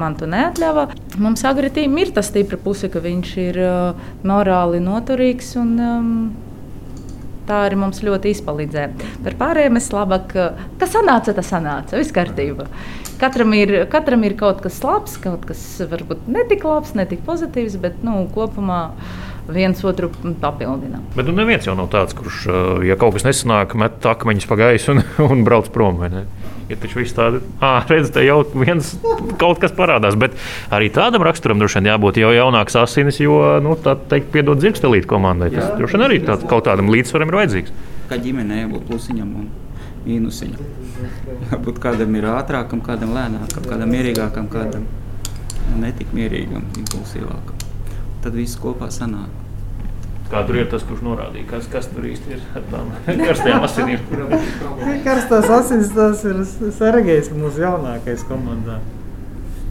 man 0.00 0.18
to 0.20 0.28
neatļāva. 0.28 0.90
Mums 1.24 1.46
Agritīm 1.48 1.96
ir 2.02 2.12
tas 2.16 2.28
stipra 2.28 2.60
puse, 2.60 2.92
ka 2.92 3.00
viņš 3.00 3.32
ir 3.46 3.62
morāli 4.28 4.82
noturīgs. 4.84 5.54
Un, 5.62 5.74
um, 5.80 6.14
tā 7.50 7.64
arī 7.66 7.78
mums 7.80 8.02
ļoti 8.04 8.34
izpalīdzēja. 8.36 9.08
Par 9.24 9.36
pārējiem 9.40 9.78
es 9.80 9.88
labāk, 9.94 10.34
kas 10.80 10.92
sanāca, 10.94 11.34
tas 11.36 11.50
sanāca. 11.50 11.98
Viss 11.98 12.14
kārtībā. 12.14 12.68
Katram 13.20 13.52
ir, 13.56 13.74
katram 13.92 14.22
ir 14.24 14.36
kaut 14.40 14.62
kas 14.64 14.78
labs, 14.84 15.18
kaut 15.20 15.44
kas 15.48 15.60
varbūt 15.90 16.28
netik 16.30 16.64
labs, 16.64 16.94
netik 16.96 17.24
pozitīvs, 17.26 17.76
bet 17.82 18.04
nu, 18.06 18.22
kopumā 18.32 18.84
viens 19.54 19.84
otru 19.84 20.10
papildina. 20.40 21.00
Bet 21.16 21.28
nu, 21.28 21.34
neviens 21.36 21.66
jau 21.66 21.76
nav 21.78 21.90
tāds, 21.92 22.16
kurš, 22.16 22.44
ja 22.86 22.96
kaut 23.00 23.16
kas 23.16 23.26
nesanāk, 23.26 23.76
met 23.78 24.04
akmeņus 24.06 24.48
pa 24.50 24.58
gaisu 24.60 24.94
un, 24.94 25.04
un 25.30 25.44
brauc 25.46 25.70
prom. 25.74 26.02
Ir 26.70 26.78
taču 26.78 27.00
viss 27.00 27.16
tāds, 27.16 27.42
ah, 27.58 27.80
redziet, 27.90 28.12
te 28.14 28.22
jau 28.22 28.44
viens 28.54 28.92
kaut 29.40 29.58
kas 29.62 29.74
parādās. 29.74 30.18
Bet 30.20 30.36
arī 30.70 30.90
tādam 30.94 31.24
raksturam 31.26 31.58
droši 31.58 31.80
vien 31.80 31.90
jābūt 31.90 32.20
jau 32.22 32.30
jaunāks 32.34 32.78
asinis, 32.78 33.18
jo 33.22 33.40
nu, 33.64 33.74
tā 33.82 33.96
teikt, 34.12 34.30
piedod 34.34 34.62
zirgstelīt 34.62 35.08
komandai. 35.10 35.50
Tas 35.56 35.74
droši 35.80 35.98
vien 35.98 36.06
arī 36.06 36.20
tāds, 36.26 36.46
kaut 36.50 36.68
kādam 36.70 36.92
līdzsvaram 36.94 37.32
ir 37.32 37.40
vajadzīgs. 37.40 37.74
Kā 38.10 38.18
ģimenei 38.22 38.62
jābūt 38.64 38.86
plusiņam 38.86 39.34
un 39.42 39.50
mīnusiņam. 40.06 40.70
Varbūt 41.50 41.82
kādam 41.82 42.14
ir 42.18 42.28
ātrākam, 42.32 42.82
kādam 42.84 43.16
lēnākam, 43.16 43.66
kādam 43.66 43.92
mierīgākam, 43.94 44.46
kādam 44.52 44.86
netik 45.80 46.14
mierīgam, 46.16 46.64
impulsīvākam. 46.80 47.69
Tad 48.20 48.36
viss 48.36 48.58
kopā 48.60 48.90
sanāk. 48.92 49.30
Kā 50.30 50.44
tur 50.46 50.60
ir 50.60 50.68
tas, 50.70 50.84
kurš 50.86 51.00
norādīja, 51.02 51.48
kas, 51.50 51.66
kas 51.72 51.88
tur 51.90 52.04
īsti 52.06 52.36
ir 52.36 52.42
ar 52.54 52.66
tām 52.70 52.90
karstajām 53.26 53.64
asinīm? 53.66 54.04
Karstās 55.06 55.50
asins 55.56 55.90
tas 55.96 56.22
ir 56.28 56.44
Sergejs, 56.76 57.32
mūsu 57.34 57.64
jaunākais 57.64 58.22
komandā. 58.28 58.78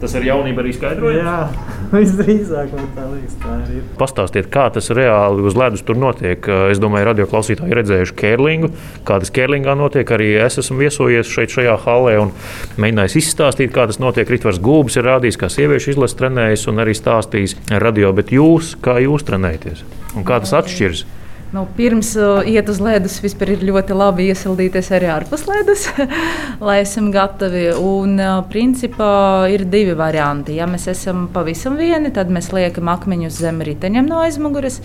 Tas 0.00 0.14
ar 0.16 0.24
jaunību 0.24 0.62
arī 0.62 0.70
skaidrojas. 0.72 1.18
Jā, 1.20 1.34
visdrīzāk 1.92 2.72
man 2.72 2.86
tā 2.96 3.04
liekas. 3.10 3.34
Tā 3.42 3.56
ir. 3.68 3.82
Pastāstiet, 4.00 4.48
kā 4.52 4.64
tas 4.72 4.88
reāli 4.96 5.44
uz 5.44 5.58
ledus 5.58 5.84
tur 5.84 6.00
notiek. 6.00 6.48
Es 6.72 6.80
domāju, 6.80 7.10
radio 7.10 7.28
klausītāji 7.28 7.74
ir 7.74 7.80
redzējuši 7.82 8.16
kērlingu. 8.22 8.72
Kā 9.04 9.20
tas 9.20 9.34
kērlingā 9.36 9.76
notiek, 9.76 10.14
arī 10.16 10.32
es 10.40 10.56
esmu 10.62 10.80
viesojies 10.80 11.28
šeit, 11.28 11.52
šajā 11.52 11.76
hallē 11.84 12.16
un 12.22 12.32
mēģinājis 12.80 13.18
izstāstīt, 13.20 13.74
kā 13.76 13.84
tas 13.90 14.00
notiek. 14.00 14.28
Ritvars 14.32 14.62
Gulbis 14.64 14.96
ir 14.96 15.08
rādījis, 15.10 15.40
kā 15.40 15.52
sieviešu 15.52 15.94
izlases 15.94 16.16
trenējas 16.16 16.68
un 16.72 16.80
arī 16.80 16.96
stāstījis 16.96 17.58
radio. 17.84 18.14
Bet 18.16 18.32
jūs, 18.32 18.78
kā 18.80 18.96
jūs 19.04 19.28
trenējaties 19.28 19.84
un 20.16 20.24
kā 20.26 20.40
tas 20.40 20.56
atšķiras? 20.62 21.04
Nu, 21.50 21.64
pirms 21.74 22.12
uh, 22.14 22.46
iet 22.46 22.68
uz 22.70 22.78
ledus, 22.78 23.16
vispār 23.24 23.56
ir 23.56 23.64
ļoti 23.66 23.94
labi 23.98 24.28
iesildīties 24.30 24.90
arī 24.94 25.08
ārpus 25.10 25.48
ledus, 25.48 25.88
lai 26.66 26.76
esam 26.84 27.08
gatavi. 27.10 27.64
Un, 27.74 28.14
uh, 28.22 28.36
principā, 28.52 29.10
ir 29.50 29.64
divi 29.66 29.96
varianti. 29.98 30.54
Ja 30.60 30.68
mēs 30.70 30.86
esam 30.92 31.26
pavisam 31.34 31.74
vieni, 31.80 32.12
tad 32.14 32.30
mēs 32.30 32.52
liekam 32.54 32.92
akmeņus 32.94 33.40
zem 33.42 33.58
riteņiem 33.66 34.06
no 34.06 34.22
aizmugures. 34.22 34.78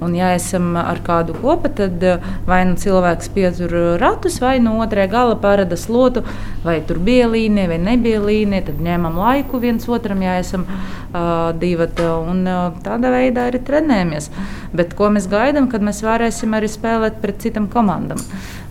Un, 0.00 0.14
ja 0.16 0.30
esam 0.36 0.72
ar 0.80 1.02
kādu 1.04 1.34
kopā, 1.36 1.70
tad 1.82 2.04
uh, 2.06 2.30
vai 2.48 2.62
nu 2.68 2.78
cilvēks 2.80 3.32
pietur 3.34 3.74
ratus, 4.00 4.38
vai 4.40 4.56
no 4.62 4.78
otrā 4.84 5.04
gala 5.10 5.36
parāda 5.40 5.76
slotu, 5.76 6.22
vai 6.64 6.78
tur 6.86 7.00
bija 7.04 7.28
līnija 7.30 7.68
vai 7.74 7.80
nebija 7.82 8.22
līnija. 8.24 8.68
Tad 8.70 8.80
ņemam 8.84 9.18
laiku 9.20 9.60
viens 9.62 9.88
otram, 9.88 10.22
ja 10.24 10.38
esam 10.40 10.66
uh, 10.68 11.50
divi. 11.60 11.88
Uh, 12.00 12.80
tādā 12.84 13.12
veidā 13.12 13.48
arī 13.50 13.60
trenējamies. 13.64 14.30
Bet 14.76 14.94
ko 14.98 15.10
mēs 15.12 15.28
gaidām, 15.30 15.68
kad 15.72 15.84
mēs 15.84 16.02
varēsim 16.04 16.56
arī 16.56 16.70
spēlēt 16.70 17.20
pret 17.22 17.40
citām 17.44 17.68
komandām? 17.72 18.20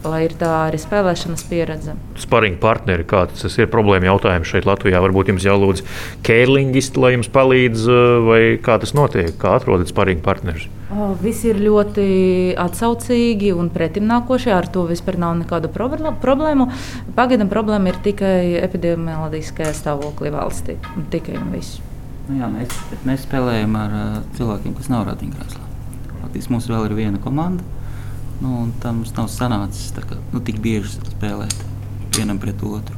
Lai 0.08 0.22
ir 0.30 0.34
tā 0.40 0.50
arī 0.70 0.78
spēlēšanas 0.80 1.42
pieredze. 1.50 1.96
Sparinga 2.20 2.62
partneri, 2.64 3.04
kāds 3.04 3.44
tas 3.44 3.58
ir 3.60 3.68
problēma 3.72 4.08
jautājums 4.08 4.48
šeit 4.48 4.68
Latvijā? 4.70 5.02
Varbūt 5.04 5.34
jums 5.34 5.44
jālūdz 5.44 5.84
kērlingisti, 6.24 7.02
lai 7.04 7.14
jums 7.18 7.28
palīdz, 7.34 7.88
vai 8.24 8.42
kā 8.64 8.78
tas 8.80 8.96
notiek, 8.96 9.34
kā 9.42 9.58
atrodat 9.58 9.92
sparinga 9.92 10.24
partnerus? 10.24 10.70
Visi 11.22 11.52
ir 11.52 11.60
ļoti 11.62 12.06
atsaucīgi 12.58 13.52
un 13.54 13.68
pretimnākoši. 13.74 14.54
Ar 14.56 14.70
to 14.72 14.88
vispār 14.90 15.20
nav 15.22 15.36
nekādu 15.42 15.70
problēmu. 15.74 16.70
Pagaidām 17.18 17.52
problēma 17.52 17.92
ir 17.92 18.00
tikai 18.08 18.56
epidemioloģiskajā 18.64 19.76
stāvoklī 19.78 20.32
valstī. 20.34 20.80
Tikai 21.14 21.38
un 21.38 21.52
viss. 21.54 21.84
Nu 22.30 22.40
jā, 22.40 22.50
mēs, 22.54 22.74
mēs 23.10 23.26
spēlējam 23.26 23.76
ar 23.78 23.94
uh, 24.00 24.16
cilvēkiem, 24.38 24.78
kas 24.78 24.90
nav 24.94 25.08
ratiņkrēslā. 25.10 25.68
Faktiski 26.24 26.54
mums 26.54 26.70
vēl 26.70 26.88
ir 26.90 26.98
viena 26.98 27.22
komanda. 27.22 27.66
Nu, 28.40 28.70
tam 28.80 29.02
mums 29.02 29.12
nav 29.18 29.28
sanācis 29.32 29.92
kā, 30.00 30.16
nu, 30.32 30.40
tik 30.40 30.62
bieži 30.64 30.96
spēlēt 31.12 31.56
vienam 32.16 32.40
pret 32.40 32.62
otru. 32.64 32.96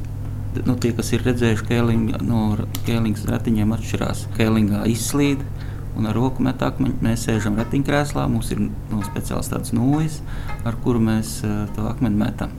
Nu, 0.67 0.75
tie, 0.75 0.91
kas 0.93 1.13
ir 1.15 1.23
redzējuši, 1.25 1.65
ka 1.69 1.79
no 2.27 2.41
kēlīņa 2.85 3.29
ratiņiem 3.31 3.71
atšķirās. 3.77 4.25
Kēlīņā 4.35 4.83
izslīd 4.91 5.45
un 5.97 6.09
ar 6.11 6.17
roku 6.17 6.43
met 6.43 6.61
akmeņu. 6.61 6.99
Mēs 7.03 7.25
sēžam 7.27 7.55
ratiņkrēslā, 7.59 8.27
mums 8.31 8.51
ir 8.53 8.65
nu, 8.67 9.01
speciāls 9.07 9.51
tāds 9.51 9.73
nūjas, 9.75 10.19
ar 10.67 10.77
kuru 10.83 11.01
mēs 11.07 11.39
uh, 11.47 11.63
to 11.75 11.87
akmeni 11.89 12.19
metam. 12.21 12.53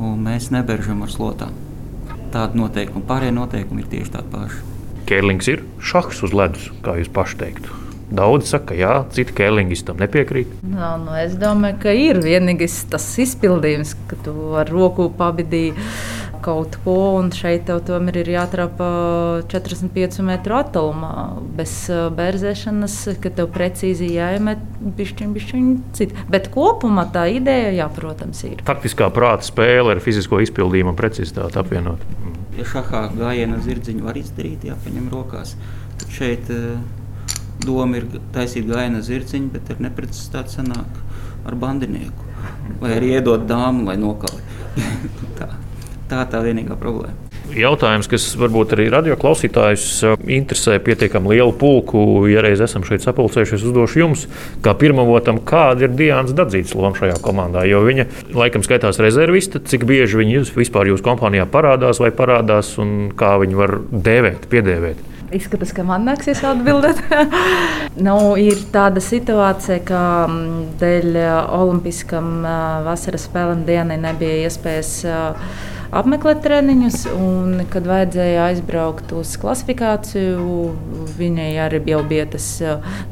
Un 0.00 0.24
mēs 0.24 0.50
neberžam 0.54 1.04
ar 1.04 1.12
slotām. 1.12 1.54
Tāda 2.34 2.58
noteikuma, 2.58 3.04
pārējie 3.06 3.36
noteikumi 3.36 3.84
ir 3.84 3.92
tieši 3.92 4.16
tādi 4.16 4.34
paši. 4.34 4.62
Kēlings 5.06 5.52
ir 5.52 5.64
šachs 5.84 6.24
uz 6.26 6.34
ledus, 6.34 6.70
kā 6.82 6.96
jūs 6.98 7.12
paši 7.14 7.42
teiktu. 7.44 7.83
Daudzi 8.12 8.50
saka, 8.52 8.72
ka 8.72 8.76
jā, 8.78 8.92
citi 9.14 9.34
kēlingi 9.36 9.78
tam 9.86 10.02
nepiekrīt. 10.02 10.50
No, 10.66 10.94
nu, 11.00 11.14
es 11.18 11.38
domāju, 11.40 11.78
ka 11.86 11.94
ir 11.96 12.20
vienīgais 12.24 12.82
tas 12.92 13.06
izpildījums, 13.22 13.94
ka 14.10 14.18
tu 14.26 14.34
ar 14.60 14.70
roku 14.72 15.08
pabidīji 15.18 15.74
kaut 16.44 16.76
ko, 16.84 16.96
un 17.18 17.30
šeit 17.32 17.64
tev 17.68 17.80
tomēr 17.88 18.18
ir 18.20 18.30
jātrapa 18.34 18.86
45 19.48 20.20
metru 20.26 20.58
attālumā. 20.58 21.12
Bez 21.56 21.72
bērzēšanas, 22.18 22.96
ka 23.24 23.32
tev 23.38 23.48
precīzi 23.54 24.10
jāiemet 24.12 24.60
pišķiņu, 24.98 25.36
pišķiņu 25.38 25.76
citu. 25.96 26.26
Bet 26.32 26.50
kopumā 26.54 27.06
tā 27.14 27.26
ideja, 27.32 27.72
jā, 27.78 27.88
protams, 27.96 28.44
ir. 28.48 28.60
Taktiskā 28.68 29.08
prāta 29.14 29.48
spēle 29.48 29.96
ar 29.96 30.02
fizisko 30.04 30.42
izpildījumu 30.44 30.92
un 30.92 31.00
precizitāti 31.00 31.60
apvienot. 31.62 32.04
Ja 32.58 32.68
šahā 32.70 33.06
gājienu 33.16 33.62
zirdziņu 33.64 34.04
var 34.06 34.20
izdarīt, 34.20 34.68
jāpaņem 34.68 35.08
rokās, 35.10 35.56
tad 35.98 36.12
šeit 36.14 36.52
uh, 36.54 36.76
doma 37.62 38.00
ir 38.00 38.08
taisīt 38.34 38.66
gājienu 38.68 39.02
zirciņu, 39.04 39.50
bet 39.54 39.70
ir 39.70 39.82
neprecizitāte 39.84 40.56
sanāk 40.56 41.02
ar 41.44 41.58
bandinieku. 41.60 42.30
Vai 42.80 42.96
arī 42.96 43.14
iedot 43.18 43.44
dāmu, 43.48 43.86
lai 43.88 43.98
nokali. 44.00 44.42
tā, 45.38 45.52
tā 46.10 46.24
tā 46.30 46.42
vienīgā 46.44 46.76
problēma. 46.80 47.24
Jautājums, 47.54 48.08
kas 48.08 48.24
varbūt 48.40 48.72
arī 48.74 48.86
radioklausītājus 48.90 49.84
uh, 50.08 50.14
interesē 50.32 50.78
pietiekami 50.82 51.34
lielu 51.34 51.52
pulku, 51.60 52.24
ja 52.30 52.40
reiz 52.42 52.62
esam 52.64 52.86
šeit 52.88 53.04
sapulcējušies, 53.04 53.66
uzdošu 53.68 54.00
jums, 54.00 54.24
kā 54.64 54.72
pirmavotam, 54.80 55.42
kāda 55.44 55.84
ir 55.84 55.92
Dienas 55.94 56.32
Dadzītas 56.34 56.72
loma 56.74 56.96
šajā 56.98 57.20
komandā. 57.22 57.66
Jo 57.68 57.84
viņa 57.84 58.08
laikam 58.34 58.64
skaitās 58.64 58.98
rezerviste, 59.04 59.60
cik 59.60 59.84
bieži 59.86 60.22
viņa 60.22 60.46
vispār 60.56 60.90
jūsu 60.90 61.04
kompānijā 61.04 61.44
parādās 61.52 62.00
vai 62.02 62.10
parādās 62.16 62.74
un 62.80 63.12
kā 63.18 63.36
viņi 63.44 63.60
var 63.60 63.76
dēvēt, 63.92 64.48
piedēvēt. 64.50 65.13
Izskatās, 65.34 65.72
ka 65.74 65.84
man 65.86 66.06
nāksies 66.08 66.42
atbildēt. 66.46 67.00
nu, 68.06 68.16
ir 68.40 68.60
tāda 68.74 69.02
situācija, 69.02 69.80
ka 69.88 70.02
mm, 70.28 70.64
dēļ 70.80 71.20
Olimpiskam 71.58 72.44
vasaras 72.86 73.26
spēlēm 73.28 73.64
dienai 73.68 73.98
nebija 74.02 74.44
iespējas 74.48 74.92
apmeklēt 75.92 76.42
treniņus. 76.44 77.04
Un, 77.14 77.64
kad 77.72 77.86
vajadzēja 77.88 78.48
aizbraukt 78.50 79.12
uz 79.16 79.34
klasifikāciju, 79.40 80.58
viņai 81.18 81.50
arī 81.64 81.80
bija 82.08 82.26
tas 82.30 82.46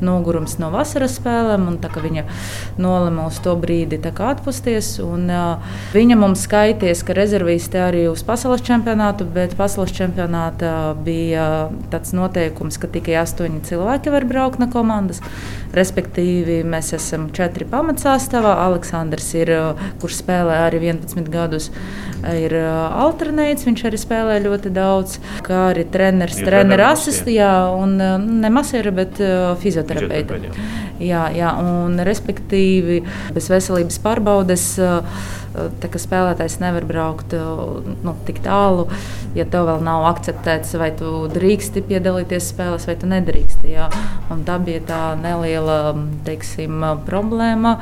nogurums 0.03 0.59
no 0.63 0.73
vasaras 0.75 1.19
spēlēm. 1.21 1.69
Un, 1.71 1.79
viņa 2.03 2.25
nolēma 2.83 3.27
uz 3.29 3.39
to 3.43 3.55
brīdi 3.61 4.01
atpūsties. 4.03 4.95
Un, 5.05 5.29
viņa 5.95 6.19
mums 6.21 6.47
skaities, 6.47 7.05
ka 7.07 7.17
rezervisti 7.17 7.81
arī 7.83 8.07
uz 8.11 8.25
pasaules 8.27 8.65
čempionātu, 8.67 9.27
bet 9.29 9.57
pasaules 9.59 9.95
čempionātā 9.97 10.95
bija 11.05 11.47
tāds 11.93 12.15
noteikums, 12.17 12.79
ka 12.81 12.91
tikai 12.93 13.19
astoņi 13.23 13.63
cilvēki 13.69 14.13
var 14.15 14.27
braukt 14.29 14.63
no 14.63 14.69
komandas. 14.73 15.23
Respektīvi, 15.73 16.61
mēs 16.69 16.93
esam 16.97 17.31
četri 17.33 17.65
pamatsastāvā. 17.69 18.57
Aleksandrs 18.67 19.31
ir, 19.39 19.53
kurš 20.03 20.21
spēlē 20.21 20.59
arī 20.67 20.83
11 20.91 21.31
gadus, 21.33 21.71
ir 22.29 22.53
alternēts. 22.63 23.67
Viņš 23.69 23.85
arī 23.89 24.01
spēlē 24.01 24.39
ļoti 24.45 24.73
daudz, 24.75 25.19
kā 25.47 25.69
arī 25.73 25.87
treneris, 25.93 26.41
treneris 26.43 26.89
asistijā 26.93 27.53
un 27.77 27.97
ne 28.43 28.53
masēra, 28.53 28.95
bet 28.95 29.21
fizioterapeita. 29.63 30.41
Jā, 31.03 31.27
jā, 31.35 31.53
un 31.59 31.99
respektīvi 32.07 33.03
bez 33.35 33.49
veselības 33.51 33.99
pārbaudes. 34.05 34.67
Tā 35.53 35.89
kā 35.93 36.01
spēlētājs 36.01 36.59
nevar 36.63 36.87
braukt 36.89 37.35
nu, 37.35 38.15
tik 38.27 38.41
tālu, 38.45 38.87
ja 39.37 39.45
tev 39.49 39.67
vēl 39.69 39.83
nav 39.85 40.07
akceptēts, 40.09 40.73
vai 40.81 40.89
tu 40.97 41.27
drīksti 41.33 41.83
piedalīties 41.91 42.49
spēlēs, 42.55 42.87
vai 42.89 42.97
tu 43.01 43.11
nedrīksti. 43.11 43.75
Jā. 43.75 43.91
Un 44.33 44.47
tā 44.49 44.57
bija 44.65 44.81
tā 44.89 45.01
neliela 45.21 45.93
teiksim, 46.27 46.81
problēma. 47.05 47.77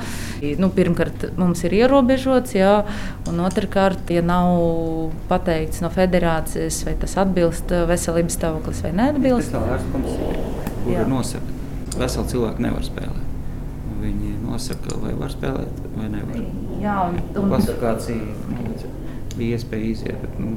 Nu, 0.59 0.73
pirmkārt, 0.75 1.31
mums 1.39 1.63
ir 1.69 1.79
ierobežots, 1.79 2.57
jā, 2.59 2.75
un 3.31 3.41
otrkārt, 3.47 4.11
ja 4.11 4.25
nav 4.27 5.15
pateikts 5.31 5.85
no 5.85 5.93
federācijas, 5.95 6.83
vai 6.89 6.97
tas 6.99 7.17
atbilst 7.23 7.71
veselības 7.91 8.39
stāvoklis 8.41 8.85
vai 8.87 8.95
neatbilst. 8.99 9.55
Tas 9.55 9.63
ir 9.63 9.75
ārsts, 9.79 9.91
kurš 9.95 11.11
nosaka 11.11 11.59
veseli 12.01 12.33
cilvēki 12.35 12.67
nevar 12.67 12.87
spēlēt. 12.87 13.30
Viņi 14.01 14.37
nosaka, 14.45 14.97
vai 15.03 15.13
var 15.19 15.33
spēlēt, 15.33 15.81
vai 15.97 16.09
nevar. 16.13 16.45
Jā, 16.81 16.97
un, 17.09 17.19
un... 17.35 17.51
Klasifikācija 17.51 18.21
nu, 18.55 18.77
bija 19.37 19.59
iespēja 19.59 19.91
iziet. 19.91 20.23
Bet, 20.23 20.39
nu, 20.41 20.57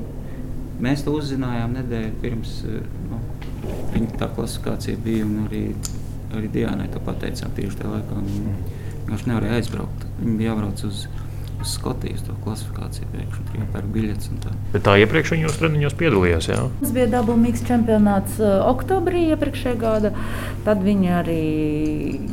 mēs 0.84 1.04
to 1.04 1.16
uzzinājām 1.18 1.76
nedēļu 1.80 2.14
pirms 2.24 2.56
nu, 3.10 3.20
viņa 3.96 4.22
tā 4.22 4.30
klasifikācija 4.38 5.02
bija. 5.04 5.28
Arī, 5.48 5.66
arī 6.34 6.54
Dienai 6.54 6.88
to 6.94 7.04
pateicām 7.04 7.52
tieši 7.58 7.82
tajā 7.82 7.98
laikā. 7.98 8.24
Viņš 9.10 9.28
nevarēja 9.30 9.60
aizbraukt. 9.60 10.08
Viņi 10.22 10.40
bija 10.40 10.54
jābrauc 10.54 10.88
uz 10.88 11.04
uz 11.04 11.06
uz 11.64 11.74
Skotijas 11.78 12.24
to 12.28 12.36
klasifikāciju 12.44 13.10
pēkšņi 13.14 13.46
tur 13.48 13.60
jāpērk 13.62 13.90
biļetes. 13.96 14.30
Tā. 14.44 14.54
Bet 14.74 14.86
tā 14.86 14.96
iepriekš 15.02 15.34
viņos 15.38 15.58
treniņos 15.62 15.98
piedalījās. 16.00 16.50
Jā? 16.52 16.60
Mums 16.68 16.94
bija 16.96 17.10
dabūmīgs 17.16 17.66
čempionāts 17.70 18.38
uh, 18.44 18.60
oktobrī 18.70 19.26
iepriekšējā 19.34 19.80
gada. 19.82 20.14
Tad 20.68 20.84
viņi 20.86 21.14
arī 21.22 21.42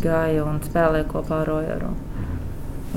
gāja 0.03 0.47
un 0.49 0.61
spēlēja 0.67 1.09
kopā 1.11 1.43
ar 1.45 1.53
Rojaru. 1.55 1.95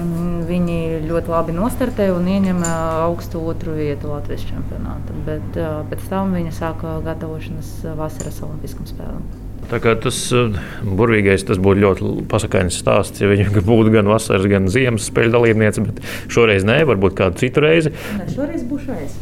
Un 0.02 0.42
viņi 0.50 1.06
ļoti 1.06 1.30
labi 1.30 1.54
nostartēja 1.54 2.16
un 2.18 2.26
ieņēma 2.34 2.74
augstu 3.06 3.44
otru 3.46 3.78
vietu 3.78 4.10
Latvijas 4.10 4.48
čempionātā. 4.50 5.22
Bet 5.30 5.62
uh, 5.62 5.82
pēc 5.92 6.10
tam 6.10 6.34
viņi 6.36 6.58
sāka 6.58 6.98
gatavošanos 7.06 7.76
vasaras 8.00 8.44
Olimpiskajām 8.48 8.94
spēlēm. 8.96 9.43
Tas 9.72 10.20
uh, 10.36 10.58
burvīgais 10.84 11.46
tas 11.48 11.62
būtu 11.62 11.84
ļoti 11.84 12.14
pasakains 12.32 12.80
stāsts, 12.84 13.24
ja 13.24 13.30
viņa 13.32 13.64
būtu 13.72 13.94
gan 13.98 14.10
vasaras, 14.12 14.48
gan 14.52 14.72
ziemas 14.72 15.10
spēļu 15.12 15.38
dalībniece, 15.38 15.86
šoreiz 16.34 16.68
nē, 16.68 16.84
varbūt 16.90 17.20
kādu 17.22 17.44
citu 17.44 17.64
reizi. 17.64 17.96
Ne, 18.20 18.28
šoreiz 18.34 18.68
būšu 18.70 19.00
es 19.00 19.16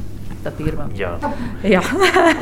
tā 0.44 0.52
pirmā. 0.56 0.88
Jā, 0.98 1.14
Jā. 1.66 1.82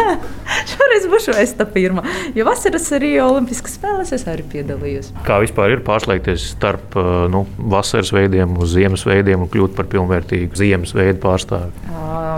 šoreiz 0.71 1.07
būšu 1.11 1.35
es 1.41 1.53
tā 1.57 1.67
pirmā. 1.69 2.03
Jo 2.37 2.45
vasaras 2.47 2.89
Rio 3.01 3.27
Olimpiskas 3.33 3.77
spēlēs 3.79 4.13
es 4.15 4.25
arī 4.29 4.45
piedalījos. 4.53 5.11
Kā 5.27 5.39
vispār 5.43 5.75
ir 5.75 5.83
pārslēgties 5.87 6.49
starp 6.55 6.97
uh, 6.99 7.27
nu, 7.31 7.45
vasaras 7.57 8.13
veidiem 8.15 8.57
uz 8.61 8.73
ziemas 8.77 9.05
veidiem 9.07 9.45
un 9.45 9.51
kļūt 9.51 9.75
par 9.77 9.89
pilnvērtīgu 9.91 10.59
ziemas 10.59 10.95
veidu 10.97 11.21
pārstāvi? 11.23 11.71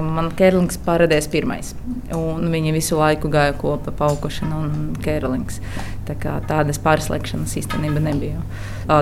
Man 0.02 0.32
Kērlings 0.38 0.80
parādījās 0.86 1.30
pirmais. 1.32 1.74
Un 2.16 2.50
viņi 2.52 2.74
visu 2.76 2.98
laiku 3.00 3.30
gāja 3.32 3.54
kopā 3.60 3.94
paukošana 3.96 4.58
un 4.58 4.76
Kērlings. 5.04 5.62
Tā 6.08 6.16
kā 6.20 6.40
tādas 6.50 6.82
pārslēgšanas 6.82 7.54
īstenībā 7.62 8.02
nebija. 8.04 8.42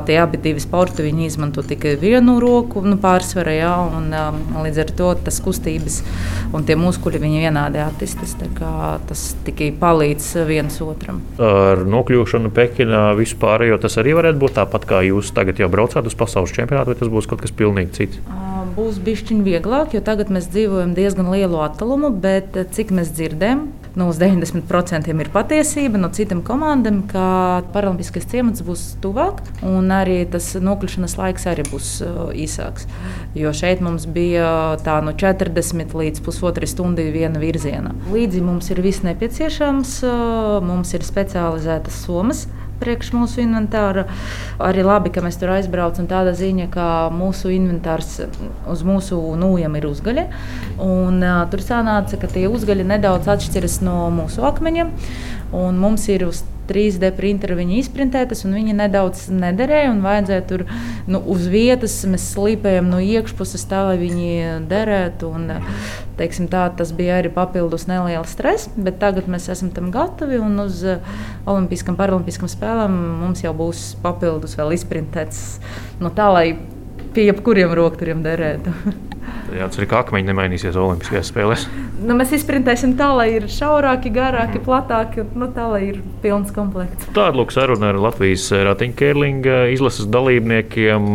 Tie 0.05 0.17
abi 0.21 0.37
divi 0.41 0.61
sporti 0.61 1.05
viņi 1.05 1.25
izmanto 1.25 1.63
tikai 1.65 1.95
vienu 2.01 2.37
roku 2.41 2.83
nu, 2.85 2.97
pārsvarā, 3.01 3.53
jā, 3.57 3.71
un 3.97 4.11
līdz 4.65 4.81
ar 4.83 4.93
to 4.99 5.09
tas 5.25 5.39
kustības 5.43 6.01
un 6.53 6.65
tie 6.67 6.77
muskuļi 6.79 7.21
viņi 7.23 7.43
vienādi 7.45 7.81
attīstās. 7.83 8.35
Tas 9.09 9.23
tikai 9.47 9.71
palīdz 9.79 10.29
viens 10.49 10.79
otram. 10.85 11.23
Ar 11.41 11.81
nokļūšanu 11.89 12.51
Pekinā 12.55 13.03
vispār, 13.19 13.65
jo 13.69 13.79
tas 13.81 13.97
arī 14.01 14.15
varētu 14.19 14.41
būt 14.41 14.57
tāpat 14.59 14.87
kā 14.89 15.01
jūs 15.07 15.33
tagad 15.35 15.61
jau 15.61 15.71
braucāt 15.71 16.07
uz 16.09 16.17
pasaules 16.19 16.53
čempionātu, 16.55 16.93
vai 16.93 16.99
tas 17.01 17.11
būs 17.11 17.29
kaut 17.29 17.43
kas 17.45 17.55
pilnīgi 17.55 17.95
cits? 17.97 18.21
Būs 18.75 18.99
bišķiņ 19.03 19.43
vieglāk, 19.43 19.95
jo 19.97 20.01
tagad 20.05 20.29
mēs 20.31 20.47
dzīvojam 20.53 20.93
diezgan 20.95 21.31
lielu 21.33 21.57
attālumu, 21.65 22.11
bet 22.13 22.55
cik 22.75 22.93
mēs 22.95 23.11
dzirdam, 23.15 23.67
nu, 23.99 24.07
uz 24.09 24.19
90% 24.21 25.11
ir 25.11 25.31
patiesība. 25.33 25.99
No 25.99 26.09
citām 26.15 26.41
komandām, 26.45 27.01
ka 27.09 27.23
Paralimpiskais 27.73 28.27
ciemats 28.31 28.63
būs 28.65 28.85
tuvāk, 29.03 29.41
un 29.65 29.91
arī 29.93 30.21
tas 30.31 30.53
nokļūšanas 30.59 31.17
laiks 31.19 31.47
arī 31.51 31.65
būs 31.67 31.91
uh, 32.05 32.21
īsāks. 32.31 32.87
Jo 33.37 33.51
šeit 33.55 33.83
mums 33.85 34.07
bija 34.09 34.77
tā 34.85 34.99
no 35.05 35.13
40 35.13 35.97
līdz 35.99 36.23
pusotrai 36.25 36.69
stundai 36.69 37.09
viena 37.15 37.41
virziena. 37.41 37.93
Līdzi 38.13 38.43
mums 38.45 38.71
ir 38.71 38.81
viss 38.85 39.03
nepieciešams, 39.05 39.99
uh, 40.07 40.57
mums 40.65 40.95
ir 40.95 41.05
specializētas 41.05 42.03
somas 42.05 42.47
priekš 42.81 43.13
mūsu 43.15 43.43
inventāra. 43.43 44.05
Arī 44.63 44.85
labi, 44.85 45.13
ka 45.13 45.23
mēs 45.25 45.39
tur 45.39 45.53
aizbraucam. 45.55 46.07
Tāda 46.09 46.35
ziņa, 46.37 46.69
ka 46.73 46.85
mūsu 47.15 47.53
inventārs 47.55 48.19
uz 48.69 48.85
mūsu 48.87 49.19
nūjiem 49.39 49.79
ir 49.79 49.89
uzgaļi. 49.89 50.27
Un, 50.83 51.19
uh, 51.23 51.41
tur 51.51 51.65
sanāca, 51.65 52.19
ka 52.21 52.31
tie 52.31 52.47
uzgaļi 52.51 52.87
nedaudz 52.93 53.29
atšķiras 53.35 53.81
no 53.85 54.05
mūsu 54.13 54.45
akmeņiem. 54.49 54.95
Mums 55.49 56.05
ir 56.13 56.27
uz 56.29 56.43
3D 56.69 57.11
printeru 57.17 57.57
viņi 57.59 57.79
izprintētas, 57.81 58.45
un 58.47 58.55
viņi 58.57 58.77
nedaudz 58.77 59.25
nederēja. 59.33 59.91
Vajadzēja 60.03 60.45
tur 60.49 60.65
nu, 61.09 61.21
uz 61.33 61.47
vietas, 61.51 61.97
mēs 62.09 62.29
slīpējam 62.35 62.89
no 62.91 63.01
iekšpuses 63.03 63.65
tā, 63.69 63.83
lai 63.89 63.97
viņi 64.01 64.29
derētu. 64.69 65.33
Un, 65.35 65.51
teiksim, 66.19 66.49
tā, 66.51 66.65
tas 66.75 66.91
bija 66.95 67.19
arī 67.19 67.31
papildus 67.33 67.87
neliels 67.89 68.33
stress, 68.35 68.71
bet 68.75 68.99
tagad 69.01 69.29
mēs 69.31 69.49
esam 69.51 69.73
tam 69.75 69.91
gatavi. 69.95 70.39
Un 70.43 70.65
uz 70.65 70.83
Olimpiskām, 71.49 71.97
Paralimpiskām 71.99 72.51
spēlēm 72.51 72.97
mums 73.23 73.43
jau 73.45 73.55
būs 73.57 73.93
papildus 74.03 74.57
vēl 74.59 74.75
izprintēts 74.77 75.45
nu, 75.99 76.11
tā, 76.15 76.29
lai 76.33 76.47
pie 77.15 77.29
jebkuriem 77.29 77.73
rokturiem 77.77 78.23
derētu. 78.25 78.73
Jā, 79.49 79.65
tas 79.65 79.79
ir 79.79 79.87
kā 79.89 80.03
akmeņi 80.03 80.29
nemainīsies 80.29 80.77
Olimpiskajās 80.77 81.31
spēlēs. 81.31 81.63
Nu, 82.05 82.13
mēs 82.17 82.33
izprintēsim 82.37 82.93
tā, 82.99 83.09
lai 83.17 83.31
ir 83.39 83.47
šaurāki, 83.49 84.11
garāki, 84.13 84.61
platāki, 84.61 85.25
nu, 85.37 85.49
tā, 85.55 85.65
lai 85.71 85.81
ir 85.87 85.97
pilns 86.23 86.53
komplekts. 86.53 87.09
Tāda 87.15 87.33
lūk 87.39 87.53
saruna 87.53 87.89
ar 87.89 87.99
Latvijas 88.01 88.45
ratiņķērlinga 88.69 89.63
izlases 89.73 90.09
dalībniekiem. 90.13 91.09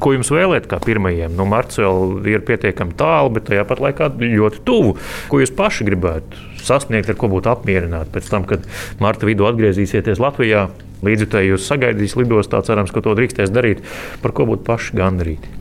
Ko 0.00 0.14
jums 0.16 0.32
vēlēt, 0.32 0.66
kā 0.70 0.80
pirmajiem? 0.82 1.34
Nu, 1.36 1.46
Marts 1.48 1.78
vēl 1.78 2.20
ir 2.32 2.44
pietiekami 2.48 2.96
tālu, 2.98 3.34
bet 3.36 3.50
tajā 3.50 3.66
pat 3.68 3.82
laikā 3.84 4.10
ļoti 4.18 4.62
tuvu. 4.66 4.94
Ko 5.30 5.42
jūs 5.42 5.54
paši 5.54 5.86
gribētu 5.86 6.46
sasniegt, 6.64 7.12
ar 7.12 7.18
ko 7.20 7.30
būtu 7.32 7.52
apmierināti 7.52 8.14
pēc 8.16 8.30
tam, 8.32 8.46
kad 8.48 8.66
marta 9.02 9.28
vidū 9.28 9.46
atgriezīsieties 9.50 10.22
Latvijā? 10.22 10.68
Līdzjutēji 11.06 11.54
jūs 11.54 11.68
sagaidīs 11.70 12.16
lidostā, 12.20 12.60
cerams, 12.66 12.92
ka 12.92 13.04
to 13.04 13.14
drīkstēs 13.18 13.52
darīt. 13.54 13.84
Par 14.24 14.36
ko 14.36 14.48
būtu 14.50 14.66
paši 14.66 14.98
gandarīti? 15.00 15.56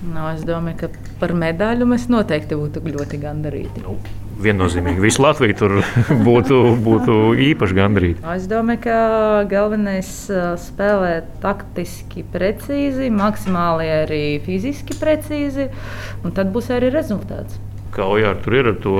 Nu, 0.00 0.24
es 0.32 0.42
domāju, 0.48 0.86
ka 0.86 1.14
par 1.20 1.34
medaļu 1.36 1.86
mēs 1.90 2.08
noteikti 2.08 2.56
būtu 2.56 2.80
ļoti 2.86 3.20
gandarīti. 3.20 3.84
Nu, 3.84 3.98
viennozīmīgi. 4.40 5.02
Visu 5.02 5.22
Latviju 5.24 5.56
tur 5.58 5.74
būtu, 6.28 6.60
būtu 6.84 7.16
īpaši 7.50 7.76
gandarīti. 7.76 8.24
Es 8.34 8.48
domāju, 8.50 8.82
ka 8.86 8.98
galvenais 9.50 10.10
ir 10.32 10.56
spēlēt 10.64 11.28
taktiski 11.44 12.24
precīzi, 12.32 13.10
maksimāli 13.12 13.90
arī 14.00 14.24
fiziski 14.44 14.96
precīzi, 15.00 15.68
un 16.24 16.36
tad 16.36 16.52
būs 16.54 16.72
arī 16.74 16.92
rezultāts. 16.94 17.60
Kā 17.90 18.06
Ojāra 18.06 18.38
tur 18.38 18.54
ir 18.54 18.68
ar 18.70 18.76
to 18.82 18.96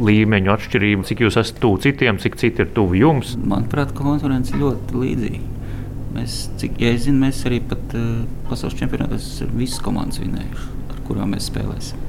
līmeņu 0.00 0.52
atšķirību, 0.54 1.04
cik 1.08 1.24
jūs 1.26 1.36
esat 1.40 1.58
tuvu 1.60 1.82
citiem, 1.84 2.20
cik 2.22 2.38
citi 2.40 2.64
ir 2.64 2.70
tuvu 2.72 2.96
jums? 2.96 3.34
Manuprāt, 3.36 3.92
konkurence 3.96 4.56
ļoti 4.56 5.02
līdzīga. 5.02 5.42
Mēs, 6.12 6.38
cik 6.60 6.80
ja 6.80 6.92
es 6.92 7.06
zinu, 7.06 7.22
mēs 7.24 7.42
arī 7.48 7.58
pat 7.64 7.94
uh, 7.96 8.22
pasaules 8.48 8.76
čempionātos 8.76 9.28
visas 9.52 9.80
komandas 9.84 10.20
vinējuši, 10.20 10.72
ar 10.92 11.04
kurām 11.08 11.32
mēs 11.32 11.48
spēlēsim. 11.48 12.08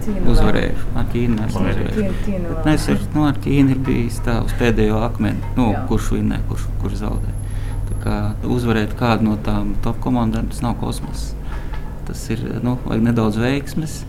Uzvarējuši. 0.00 0.86
Ar 0.96 1.08
Ķīnu 1.12 1.42
esam 1.44 1.66
uzvarējuši. 1.68 2.38
Mēs 2.64 2.86
ar, 2.90 3.02
nu, 3.14 3.26
ar 3.28 3.38
Ķīnu 3.44 3.74
ir 3.74 3.82
bijis 3.86 4.18
tā 4.26 4.38
uz 4.42 4.54
pēdējo 4.58 5.02
akmeni, 5.04 5.52
nu, 5.58 5.70
Jā. 5.74 5.84
kurš 5.90 6.14
vinnē, 6.16 6.40
kurš, 6.48 6.66
kurš 6.82 7.02
zaudē. 7.02 7.34
Tā 7.90 7.98
kā 8.04 8.16
uzvarēt 8.48 8.96
kādu 8.98 9.28
no 9.28 9.36
tām 9.46 9.74
top 9.84 10.00
komandām, 10.02 10.48
tas 10.50 10.62
nav 10.64 10.78
kosmos. 10.80 11.30
Tas 12.08 12.22
ir, 12.32 12.42
nu, 12.64 12.78
vajag 12.86 13.04
nedaudz 13.10 13.38
veiksmes, 13.38 14.00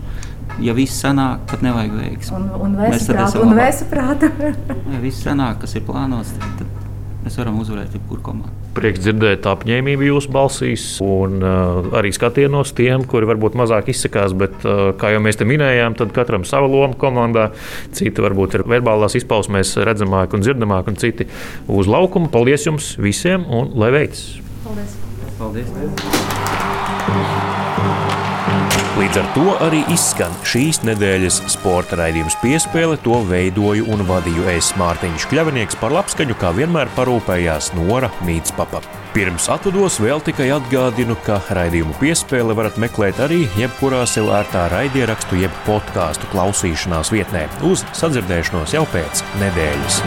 ja 0.60 0.74
viss 0.76 1.00
sanāk, 1.02 1.46
tad 1.50 1.64
nevajag 1.64 1.94
veiksmi. 1.96 2.36
Un, 2.36 2.48
un 2.66 2.78
Mēs 2.82 3.08
vēsu 3.08 3.88
prātu. 3.90 4.32
Ja 4.92 5.00
viss 5.02 5.24
sanāk, 5.24 5.62
kas 5.62 5.76
ir 5.78 5.86
plānots, 5.86 6.34
tad, 6.36 6.50
tad 6.60 6.82
mēs 7.22 7.38
varam 7.38 7.60
uzvarēt 7.62 7.94
jebkuru 7.96 8.22
komandu. 8.24 8.52
Prieks 8.76 9.02
dzirdēt 9.04 9.46
apņēmību 9.48 10.06
jūsu 10.06 10.32
balsīs, 10.32 10.84
un 11.04 11.42
uh, 11.44 11.90
arī 11.98 12.12
skatienos 12.16 12.72
tiem, 12.76 13.04
kuri 13.08 13.28
varbūt 13.28 13.56
mazāk 13.58 13.90
izsakās. 13.92 14.32
Bet, 14.38 14.56
uh, 14.64 14.94
kā 14.98 15.12
jau 15.12 15.20
mēs 15.24 15.38
te 15.40 15.44
minējām, 15.48 15.96
tad 15.98 16.14
katram 16.16 16.46
sava 16.48 16.70
loma 16.72 16.96
komandā. 16.98 17.50
Citi 17.92 18.24
varbūt 18.24 18.58
ir 18.58 18.66
verbālās 18.72 19.16
izpausmēs 19.20 19.76
redzamāki 19.84 20.38
un 20.38 20.44
dzirdamāki, 20.46 20.94
un 20.94 21.00
citi 21.04 21.28
uz 21.68 21.90
laukuma. 21.90 22.32
Paldies 22.32 22.68
jums 22.68 22.94
visiem, 23.00 23.44
un 23.48 23.72
lai 23.76 23.92
veicas! 23.94 24.40
Paldies! 24.64 24.92
Paldies! 25.38 25.68
Līdz 28.92 29.16
ar 29.22 29.28
to 29.32 29.52
arī 29.64 29.78
izskan 29.88 30.34
šīs 30.44 30.82
nedēļas 30.84 31.38
sporta 31.48 31.96
raidījums 31.96 32.34
piespēle. 32.42 32.98
To 33.06 33.22
veidoju 33.24 33.86
un 33.88 34.02
vadīju 34.04 34.44
es 34.52 34.68
Mārtiņš 34.76 35.24
Kļavinieks 35.30 35.78
par 35.80 35.94
labskaņu, 35.96 36.36
kā 36.36 36.50
vienmēr 36.58 36.92
parūpējās 36.92 37.70
Nora 37.78 38.10
Mītspapa. 38.26 38.82
Pirms 39.16 39.48
atvados 39.54 39.96
vēl 40.02 40.20
tikai 40.26 40.50
atgādinu, 40.58 41.16
ka 41.24 41.40
raidījumu 41.56 41.96
piespēle 42.02 42.52
varat 42.58 42.76
meklēt 42.84 43.22
arī 43.24 43.46
jebkurā 43.56 44.04
sev 44.04 44.28
ērtā 44.36 44.66
raidierakstu 44.74 45.40
jeb 45.40 45.56
podkāstu 45.64 46.28
klausīšanās 46.34 47.14
vietnē 47.16 47.46
uz 47.72 47.86
sadzirdēšanos 47.96 48.76
jau 48.76 48.84
pēc 48.92 49.24
nedēļas. 49.40 50.02